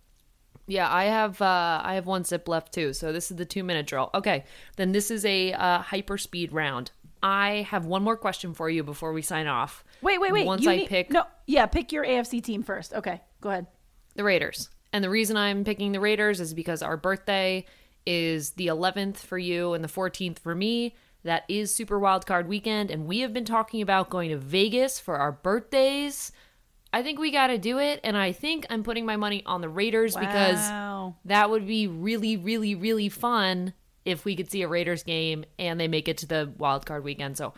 Yeah, 0.67 0.91
I 0.91 1.05
have 1.05 1.41
uh, 1.41 1.81
I 1.83 1.95
have 1.95 2.05
one 2.05 2.23
sip 2.23 2.47
left 2.47 2.73
too. 2.73 2.93
So 2.93 3.11
this 3.11 3.29
is 3.31 3.37
the 3.37 3.45
two 3.45 3.63
minute 3.63 3.85
drill. 3.87 4.09
Okay, 4.13 4.45
then 4.77 4.91
this 4.91 5.11
is 5.11 5.25
a 5.25 5.53
uh, 5.53 5.79
hyper 5.79 6.17
speed 6.17 6.53
round. 6.53 6.91
I 7.21 7.65
have 7.69 7.85
one 7.85 8.03
more 8.03 8.17
question 8.17 8.53
for 8.53 8.69
you 8.69 8.83
before 8.83 9.13
we 9.13 9.21
sign 9.21 9.47
off. 9.47 9.83
Wait, 10.01 10.19
wait, 10.19 10.31
wait. 10.33 10.45
Once 10.45 10.63
you 10.63 10.69
I 10.71 10.75
need- 10.77 10.89
pick 10.89 11.09
no, 11.09 11.23
yeah, 11.47 11.65
pick 11.65 11.91
your 11.91 12.05
AFC 12.05 12.41
team 12.43 12.63
first. 12.63 12.93
Okay, 12.93 13.21
go 13.41 13.49
ahead. 13.49 13.67
the 14.15 14.23
Raiders, 14.23 14.69
and 14.91 15.03
the 15.03 15.09
reason 15.09 15.35
I'm 15.37 15.63
picking 15.63 15.91
the 15.91 15.99
Raiders 15.99 16.39
is 16.39 16.53
because 16.53 16.81
our 16.81 16.97
birthday 16.97 17.65
is 18.05 18.51
the 18.51 18.67
11th 18.67 19.17
for 19.17 19.37
you 19.37 19.73
and 19.73 19.83
the 19.83 19.87
14th 19.89 20.39
for 20.39 20.53
me. 20.53 20.95
That 21.23 21.45
is 21.47 21.73
Super 21.73 21.97
Wild 21.97 22.25
Card 22.25 22.49
Weekend, 22.49 22.91
and 22.91 23.05
we 23.07 23.19
have 23.21 23.33
been 23.33 23.45
talking 23.45 23.81
about 23.81 24.09
going 24.09 24.29
to 24.31 24.37
Vegas 24.37 24.99
for 24.99 25.15
our 25.15 25.31
birthdays. 25.31 26.33
I 26.93 27.01
think 27.03 27.19
we 27.19 27.31
got 27.31 27.47
to 27.47 27.57
do 27.57 27.79
it, 27.79 27.99
and 28.03 28.15
I 28.15 28.31
think 28.31 28.67
I'm 28.69 28.83
putting 28.83 29.05
my 29.05 29.17
money 29.17 29.41
on 29.45 29.61
the 29.61 29.67
Raiders 29.69 30.15
because 30.15 30.59
that 31.25 31.49
would 31.49 31.65
be 31.67 31.87
really, 31.87 32.37
really, 32.37 32.75
really 32.75 33.09
fun 33.09 33.73
if 34.05 34.23
we 34.25 34.35
could 34.35 34.51
see 34.51 34.61
a 34.61 34.67
Raiders 34.67 35.01
game 35.03 35.43
and 35.57 35.79
they 35.79 35.87
make 35.87 36.07
it 36.07 36.17
to 36.19 36.27
the 36.27 36.51
wild 36.57 36.85
card 36.85 37.03
weekend. 37.03 37.35
So, 37.37 37.53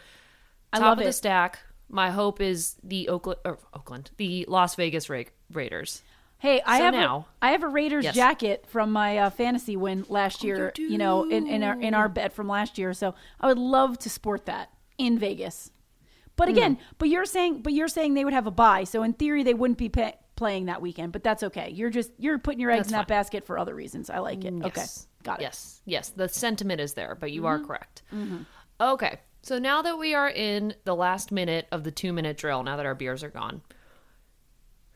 I 0.71 0.77
top 0.79 0.85
love 0.85 0.97
of 0.99 1.03
the 1.03 1.09
it. 1.09 1.13
stack. 1.13 1.59
My 1.89 2.09
hope 2.11 2.39
is 2.41 2.75
the 2.83 3.09
Oakland, 3.09 3.39
or 3.45 3.59
Oakland, 3.73 4.09
the 4.17 4.45
Las 4.47 4.75
Vegas 4.75 5.09
Ra- 5.09 5.23
Raiders. 5.51 6.01
Hey, 6.39 6.61
I 6.65 6.77
So 6.79 6.83
have 6.85 6.93
now- 6.93 7.27
a, 7.41 7.45
I 7.45 7.51
have 7.51 7.63
a 7.63 7.67
Raiders 7.67 8.05
Yes. 8.05 8.15
jacket 8.15 8.65
from 8.67 8.91
my 8.91 9.17
uh, 9.17 9.29
fantasy 9.29 9.75
win 9.75 10.05
last 10.09 10.43
year. 10.43 10.71
You, 10.77 10.97
know, 10.97 11.23
in, 11.29 11.47
in 11.47 11.63
our 11.63 11.79
in 11.79 11.93
our 11.93 12.09
bet 12.09 12.33
from 12.33 12.47
last 12.47 12.77
year. 12.77 12.93
So 12.93 13.15
I 13.39 13.47
would 13.47 13.57
love 13.59 13.97
to 13.99 14.09
sport 14.09 14.45
that 14.45 14.69
in 14.97 15.17
Vegas. 15.19 15.71
But 16.35 16.47
hmm. 16.49 16.55
again, 16.55 16.77
but 16.97 17.09
you're 17.09 17.25
saying, 17.25 17.61
but 17.61 17.73
you're 17.73 17.87
saying 17.87 18.13
they 18.13 18.25
would 18.25 18.33
have 18.33 18.47
a 18.47 18.51
bye. 18.51 18.83
So 18.83 19.03
in 19.03 19.13
theory, 19.13 19.43
they 19.43 19.53
wouldn't 19.53 19.77
be 19.77 19.89
pa 19.89 20.11
playing 20.35 20.65
that 20.65 20.81
weekend. 20.81 21.13
But 21.13 21.23
that's 21.23 21.43
okay. 21.43 21.69
You're 21.71 21.89
just 21.89 22.11
you're 22.17 22.37
putting 22.39 22.59
your 22.59 22.71
eggs 22.71 22.79
That's 22.79 22.89
in 22.89 22.93
that 22.93 23.07
fine. 23.07 23.17
basket 23.17 23.45
for 23.45 23.57
other 23.57 23.73
reasons. 23.75 24.09
I 24.09 24.19
like 24.19 24.43
it. 24.43 24.53
Mm, 24.53 24.65
okay, 24.65 24.83
got 25.23 25.39
it. 25.39 25.43
Yes, 25.43 25.81
yes. 25.85 26.09
The 26.09 26.27
sentiment 26.27 26.81
is 26.81 26.93
there, 26.93 27.15
but 27.15 27.31
you 27.31 27.45
are 27.45 27.57
Mm-hmm. 27.57 27.67
correct. 27.67 28.01
Mm-hmm. 28.13 28.37
Okay, 28.81 29.19
so 29.41 29.57
now 29.59 29.81
that 29.81 29.97
we 29.97 30.13
are 30.13 30.29
in 30.29 30.73
the 30.83 30.95
last 30.95 31.31
minute 31.31 31.67
of 31.71 31.83
the 31.85 31.91
two 31.91 32.11
minute 32.11 32.35
drill, 32.37 32.63
now 32.63 32.75
that 32.75 32.85
our 32.85 32.95
beers 32.95 33.23
are 33.23 33.29
gone, 33.29 33.61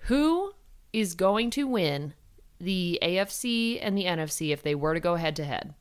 who 0.04 0.52
is 0.91 1.15
going 1.15 1.49
to 1.52 1.65
win 1.67 2.13
the 2.60 2.99
AFC 3.02 3.80
and 3.82 3.97
the 3.97 4.06
NFC, 4.06 4.52
if 4.52 4.62
they 4.63 4.75
were 4.75 4.93
to 4.93 4.99
go 4.99 5.15
head 5.15 5.36
to 5.38 5.45
head, 5.45 5.73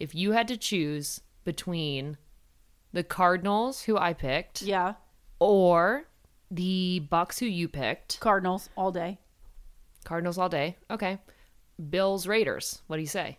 if 0.00 0.14
you 0.14 0.32
had 0.32 0.48
to 0.48 0.56
choose 0.56 1.20
between 1.44 2.16
the 2.92 3.04
Cardinals, 3.04 3.82
who 3.82 3.96
I 3.96 4.12
picked, 4.12 4.62
Yeah. 4.62 4.94
Or 5.44 6.04
the 6.50 7.06
Bucs, 7.12 7.38
who 7.38 7.44
you 7.44 7.68
picked, 7.68 8.18
Cardinals 8.18 8.70
all 8.76 8.90
day. 8.90 9.18
Cardinals 10.04 10.38
all 10.38 10.48
day. 10.48 10.76
Okay. 10.90 11.18
Bills, 11.90 12.26
Raiders. 12.26 12.80
What 12.86 12.96
do 12.96 13.02
you 13.02 13.08
say? 13.08 13.38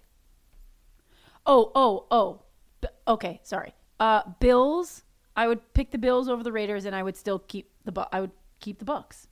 Oh, 1.47 1.71
oh, 1.73 2.05
oh. 2.11 2.41
B- 2.81 2.89
okay, 3.07 3.39
sorry. 3.43 3.73
Uh, 3.99 4.21
Bills. 4.39 5.01
I 5.35 5.47
would 5.47 5.73
pick 5.73 5.89
the 5.89 5.97
Bills 5.97 6.29
over 6.29 6.43
the 6.43 6.51
Raiders, 6.51 6.85
and 6.85 6.95
I 6.95 7.01
would 7.01 7.17
still 7.17 7.39
keep 7.39 7.71
the. 7.85 7.91
Bu- 7.91 8.03
I 8.11 8.21
would 8.21 8.31
keep 8.59 8.77
the 8.77 8.85
Bucs. 8.85 9.25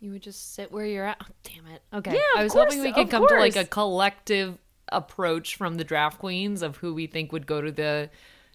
You 0.00 0.10
would 0.10 0.22
just 0.22 0.54
sit 0.54 0.72
where 0.72 0.86
you're 0.86 1.06
at. 1.06 1.18
Oh, 1.22 1.26
damn 1.44 1.66
it. 1.72 1.82
Okay. 1.92 2.14
Yeah, 2.14 2.34
of 2.34 2.40
I 2.40 2.42
was 2.42 2.52
course, 2.52 2.74
hoping 2.74 2.82
we 2.82 2.92
could 2.92 3.04
of 3.04 3.10
come 3.10 3.28
to 3.28 3.34
like 3.36 3.56
a 3.56 3.64
collective 3.64 4.58
approach 4.90 5.54
from 5.54 5.76
the 5.76 5.84
draft 5.84 6.18
queens 6.18 6.62
of 6.62 6.78
who 6.78 6.92
we 6.92 7.06
think 7.06 7.30
would 7.30 7.46
go 7.46 7.60
to 7.60 7.70
the 7.70 8.10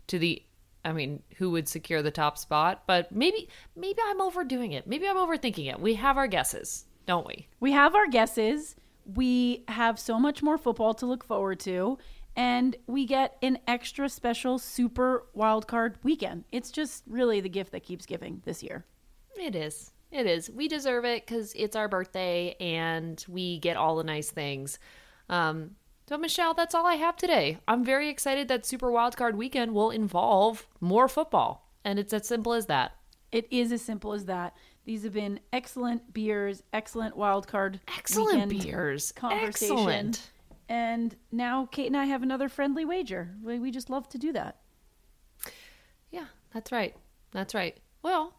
to 0.07 0.19
the 0.19 0.41
I 0.85 0.93
mean, 0.93 1.23
who 1.37 1.49
would 1.49 1.67
secure 1.67 2.03
the 2.03 2.11
top 2.11 2.37
spot, 2.37 2.83
but 2.85 3.11
maybe 3.11 3.49
maybe 3.75 3.99
I'm 4.05 4.21
overdoing 4.21 4.71
it. 4.71 4.85
Maybe 4.85 5.07
I'm 5.07 5.17
overthinking 5.17 5.67
it. 5.69 5.79
We 5.79 5.95
have 5.95 6.15
our 6.15 6.27
guesses, 6.27 6.85
don't 7.07 7.25
we? 7.25 7.47
We 7.59 7.71
have 7.71 7.95
our 7.95 8.07
guesses. 8.07 8.75
We 9.15 9.65
have 9.67 9.99
so 9.99 10.19
much 10.19 10.43
more 10.43 10.59
football 10.59 10.93
to 10.95 11.07
look 11.07 11.23
forward 11.23 11.59
to, 11.61 11.97
and 12.35 12.75
we 12.85 13.05
get 13.05 13.35
an 13.41 13.57
extra 13.67 14.07
special 14.09 14.59
super 14.59 15.25
wild 15.33 15.67
card 15.67 15.97
weekend. 16.03 16.45
It's 16.51 16.69
just 16.71 17.03
really 17.07 17.41
the 17.41 17.49
gift 17.49 17.71
that 17.71 17.83
keeps 17.83 18.05
giving 18.05 18.43
this 18.45 18.61
year. 18.61 18.85
It 19.35 19.55
is. 19.55 19.91
It 20.11 20.27
is. 20.27 20.51
We 20.51 20.67
deserve 20.67 21.03
it 21.03 21.25
cuz 21.25 21.51
it's 21.55 21.75
our 21.75 21.89
birthday 21.89 22.55
and 22.59 23.23
we 23.27 23.59
get 23.59 23.75
all 23.75 23.95
the 23.95 24.03
nice 24.03 24.29
things. 24.29 24.79
Um 25.29 25.75
so 26.07 26.17
Michelle, 26.17 26.53
that's 26.53 26.75
all 26.75 26.85
I 26.85 26.95
have 26.95 27.15
today. 27.17 27.57
I'm 27.67 27.83
very 27.83 28.09
excited 28.09 28.47
that 28.47 28.65
Super 28.65 28.91
Wildcard 28.91 29.35
Weekend 29.35 29.73
will 29.73 29.89
involve 29.91 30.67
more 30.79 31.07
football, 31.07 31.67
and 31.83 31.97
it's 31.99 32.13
as 32.13 32.27
simple 32.27 32.53
as 32.53 32.67
that. 32.67 32.93
It 33.31 33.47
is 33.51 33.71
as 33.71 33.81
simple 33.81 34.13
as 34.13 34.25
that. 34.25 34.55
These 34.85 35.03
have 35.03 35.13
been 35.13 35.39
excellent 35.51 36.13
beers, 36.13 36.61
excellent 36.71 37.17
wild 37.17 37.47
card 37.47 37.79
Excellent 37.97 38.49
weekend 38.49 38.63
beers. 38.63 39.11
conversation. 39.11 39.77
Excellent. 39.77 40.31
And 40.69 41.15
now 41.31 41.67
Kate 41.71 41.87
and 41.87 41.97
I 41.97 42.05
have 42.05 42.23
another 42.23 42.49
friendly 42.49 42.85
wager. 42.85 43.31
We 43.43 43.59
we 43.59 43.71
just 43.71 43.89
love 43.89 44.07
to 44.09 44.17
do 44.17 44.31
that. 44.33 44.57
Yeah, 46.11 46.25
that's 46.53 46.71
right. 46.71 46.95
That's 47.31 47.53
right. 47.53 47.77
Well, 48.03 48.33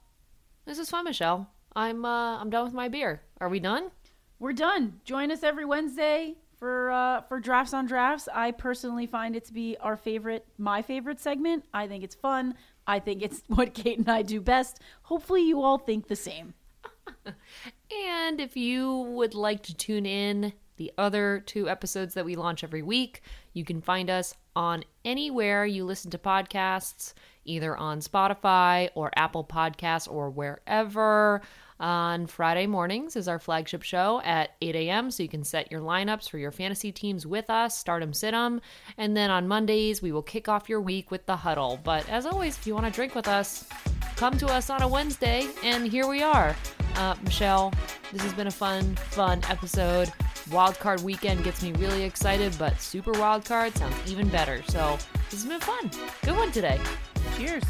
this 0.65 0.79
is 0.79 0.89
fun, 0.89 1.05
Michelle. 1.05 1.51
I'm 1.75 2.05
uh 2.05 2.39
I'm 2.39 2.51
done 2.51 2.65
with 2.65 2.75
my 2.75 2.89
beer. 2.89 3.23
Are 3.41 3.49
we 3.49 3.61
done? 3.61 3.91
We're 4.39 4.53
done. 4.53 5.01
Join 5.05 5.31
us 5.31 5.43
every 5.43 5.65
Wednesday 5.65 6.37
for 6.59 6.91
uh, 6.91 7.23
for 7.23 7.41
drafts 7.41 7.75
on 7.75 7.87
drafts. 7.87 8.29
I 8.33 8.51
personally 8.51 9.07
find 9.07 9.37
it 9.37 9.45
to 9.47 9.53
be 9.53 9.77
our 9.81 9.97
favorite, 9.97 10.47
my 10.59 10.83
favorite 10.83 11.21
segment. 11.21 11.65
I 11.73 11.87
think 11.87 12.05
it's 12.05 12.15
fun. 12.15 12.55
I 12.87 12.99
think 12.99 13.23
it's 13.23 13.43
what 13.49 13.75
Kate 13.75 13.99
and 13.99 14.09
I 14.09 14.23
do 14.23 14.41
best. 14.41 14.81
Hopefully, 15.03 15.43
you 15.43 15.63
all 15.63 15.79
think 15.79 16.09
the 16.09 16.17
same. 16.17 16.55
And 17.91 18.41
if 18.41 18.57
you 18.57 18.93
would 18.93 19.35
like 19.35 19.63
to 19.65 19.75
tune 19.75 20.07
in 20.07 20.53
the 20.77 20.93
other 20.99 21.43
two 21.47 21.69
episodes 21.69 22.15
that 22.15 22.25
we 22.25 22.37
launch 22.37 22.65
every 22.65 22.83
week, 22.83 23.23
you 23.53 23.65
can 23.65 23.81
find 23.81 24.11
us 24.11 24.35
on 24.55 24.85
anywhere 25.05 25.65
you 25.65 25.85
listen 25.85 26.11
to 26.11 26.19
podcasts, 26.19 27.15
either 27.45 27.77
on 27.77 28.01
Spotify 28.01 28.91
or 28.95 29.11
Apple 29.17 29.45
Podcasts 29.45 30.11
or 30.11 30.31
wherever. 30.31 31.41
On 31.79 32.27
Friday 32.27 32.67
mornings 32.67 33.17
is 33.17 33.29
our 33.29 33.39
flagship 33.39 33.83
show 33.83 34.23
at 34.25 34.53
8 34.63 34.75
a.m. 34.77 35.11
So 35.11 35.23
you 35.23 35.29
can 35.29 35.45
set 35.45 35.71
your 35.71 35.81
lineups 35.81 36.29
for 36.31 36.39
your 36.39 36.51
fantasy 36.51 36.91
teams 36.91 37.27
with 37.27 37.51
us, 37.51 37.77
start 37.77 38.03
'em, 38.03 38.15
sit 38.15 38.33
'em. 38.33 38.61
And 38.97 39.17
then 39.17 39.31
on 39.31 39.47
Mondays, 39.47 40.01
we 40.01 40.11
will 40.11 40.23
kick 40.23 40.49
off 40.49 40.69
your 40.69 40.81
week 40.81 41.11
with 41.11 41.27
the 41.27 41.37
huddle. 41.37 41.79
But 41.85 42.09
as 42.09 42.25
always, 42.25 42.57
if 42.57 42.67
you 42.67 42.75
want 42.75 42.87
to 42.87 42.93
drink 42.93 43.15
with 43.15 43.29
us, 43.29 43.69
come 44.17 44.39
to 44.39 44.47
us 44.47 44.71
on 44.71 44.83
a 44.83 44.89
Wednesday, 44.89 45.49
and 45.63 45.87
here 45.87 46.09
we 46.09 46.23
are. 46.23 46.57
Uh, 46.97 47.15
Michelle, 47.23 47.73
this 48.11 48.23
has 48.23 48.33
been 48.33 48.47
a 48.47 48.51
fun, 48.51 48.97
fun 48.97 49.43
episode. 49.51 50.11
Wildcard 50.49 51.03
weekend 51.03 51.45
gets 51.45 51.63
me 51.63 51.73
really 51.73 52.05
excited, 52.05 52.57
but 52.59 52.81
Super 52.81 53.13
Wildcard 53.13 53.77
sounds 53.77 54.11
even 54.11 54.29
better. 54.29 54.63
So 54.69 54.97
this 55.29 55.43
has 55.43 55.45
been 55.45 55.61
fun. 55.61 55.91
Good 56.23 56.37
one 56.37 56.53
today. 56.53 56.81
Cheers. 57.37 57.65